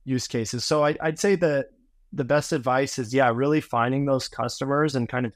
use 0.05 0.27
cases. 0.27 0.63
So 0.63 0.83
I, 0.85 0.95
i'd 1.01 1.19
say 1.19 1.35
that 1.35 1.67
the 2.13 2.23
best 2.23 2.53
advice 2.53 2.97
is 2.97 3.13
yeah 3.13 3.29
really 3.33 3.61
finding 3.61 4.05
those 4.05 4.27
customers 4.27 4.95
and 4.95 5.09
kind 5.09 5.25
of 5.25 5.33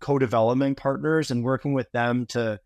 co-development 0.00 0.76
partners 0.76 1.30
and 1.30 1.42
working 1.42 1.72
with 1.72 1.90
them 1.92 2.26
to 2.26 2.60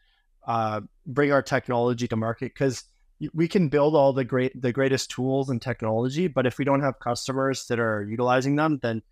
uh, 0.46 0.80
bring 1.06 1.32
our 1.32 1.42
technology 1.42 2.08
to 2.08 2.16
market. 2.16 2.52
Because 2.52 2.84
we 3.32 3.46
can 3.48 3.68
build 3.68 3.94
all 3.94 4.12
the 4.12 4.24
great 4.24 4.60
the 4.60 4.72
greatest 4.72 5.10
tools 5.10 5.50
and 5.50 5.60
technology 5.60 6.26
but 6.26 6.46
if 6.46 6.58
we 6.58 6.64
don't 6.64 6.80
have 6.80 6.98
customers 7.00 7.66
that 7.66 7.78
are 7.78 8.02
utilizing 8.08 8.56
them 8.56 8.78
then 8.82 9.02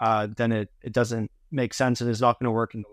uh, 0.00 0.28
then 0.36 0.52
it, 0.52 0.70
it 0.82 0.92
doesn't 0.92 1.30
make 1.50 1.74
sense 1.74 2.00
and 2.00 2.10
is 2.10 2.20
not 2.20 2.38
going 2.38 2.44
to 2.44 2.50
work 2.52 2.74
in 2.74 2.82
the 2.82 2.88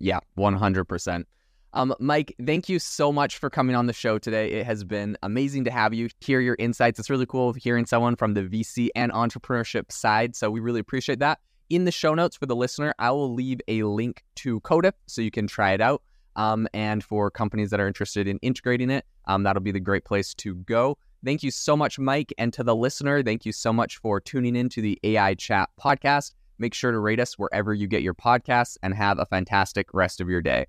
yeah 0.00 0.18
100% 0.36 1.24
um, 1.72 1.94
Mike, 2.00 2.34
thank 2.44 2.68
you 2.68 2.78
so 2.78 3.12
much 3.12 3.38
for 3.38 3.48
coming 3.48 3.76
on 3.76 3.86
the 3.86 3.92
show 3.92 4.18
today. 4.18 4.50
It 4.50 4.66
has 4.66 4.82
been 4.82 5.16
amazing 5.22 5.64
to 5.66 5.70
have 5.70 5.94
you 5.94 6.08
hear 6.20 6.40
your 6.40 6.56
insights. 6.58 6.98
It's 6.98 7.08
really 7.08 7.26
cool 7.26 7.52
hearing 7.52 7.86
someone 7.86 8.16
from 8.16 8.34
the 8.34 8.42
VC 8.42 8.88
and 8.96 9.12
entrepreneurship 9.12 9.92
side. 9.92 10.34
So 10.34 10.50
we 10.50 10.58
really 10.58 10.80
appreciate 10.80 11.20
that. 11.20 11.38
In 11.68 11.84
the 11.84 11.92
show 11.92 12.14
notes 12.14 12.36
for 12.36 12.46
the 12.46 12.56
listener, 12.56 12.92
I 12.98 13.12
will 13.12 13.32
leave 13.32 13.60
a 13.68 13.84
link 13.84 14.24
to 14.36 14.60
Kodif 14.62 14.94
so 15.06 15.22
you 15.22 15.30
can 15.30 15.46
try 15.46 15.72
it 15.72 15.80
out. 15.80 16.02
Um, 16.34 16.66
and 16.74 17.04
for 17.04 17.30
companies 17.30 17.70
that 17.70 17.78
are 17.78 17.86
interested 17.86 18.26
in 18.26 18.38
integrating 18.38 18.90
it, 18.90 19.04
um, 19.26 19.44
that'll 19.44 19.62
be 19.62 19.70
the 19.70 19.80
great 19.80 20.04
place 20.04 20.34
to 20.34 20.56
go. 20.56 20.98
Thank 21.24 21.42
you 21.42 21.50
so 21.52 21.76
much, 21.76 21.98
Mike. 21.98 22.32
And 22.38 22.52
to 22.54 22.64
the 22.64 22.74
listener, 22.74 23.22
thank 23.22 23.44
you 23.44 23.52
so 23.52 23.72
much 23.72 23.98
for 23.98 24.20
tuning 24.20 24.56
in 24.56 24.68
to 24.70 24.80
the 24.80 24.98
AI 25.04 25.34
Chat 25.34 25.68
podcast. 25.78 26.32
Make 26.60 26.74
sure 26.74 26.92
to 26.92 26.98
rate 26.98 27.18
us 27.18 27.38
wherever 27.38 27.72
you 27.72 27.86
get 27.86 28.02
your 28.02 28.12
podcasts 28.12 28.76
and 28.82 28.92
have 28.94 29.18
a 29.18 29.24
fantastic 29.24 29.94
rest 29.94 30.20
of 30.20 30.28
your 30.28 30.42
day. 30.42 30.66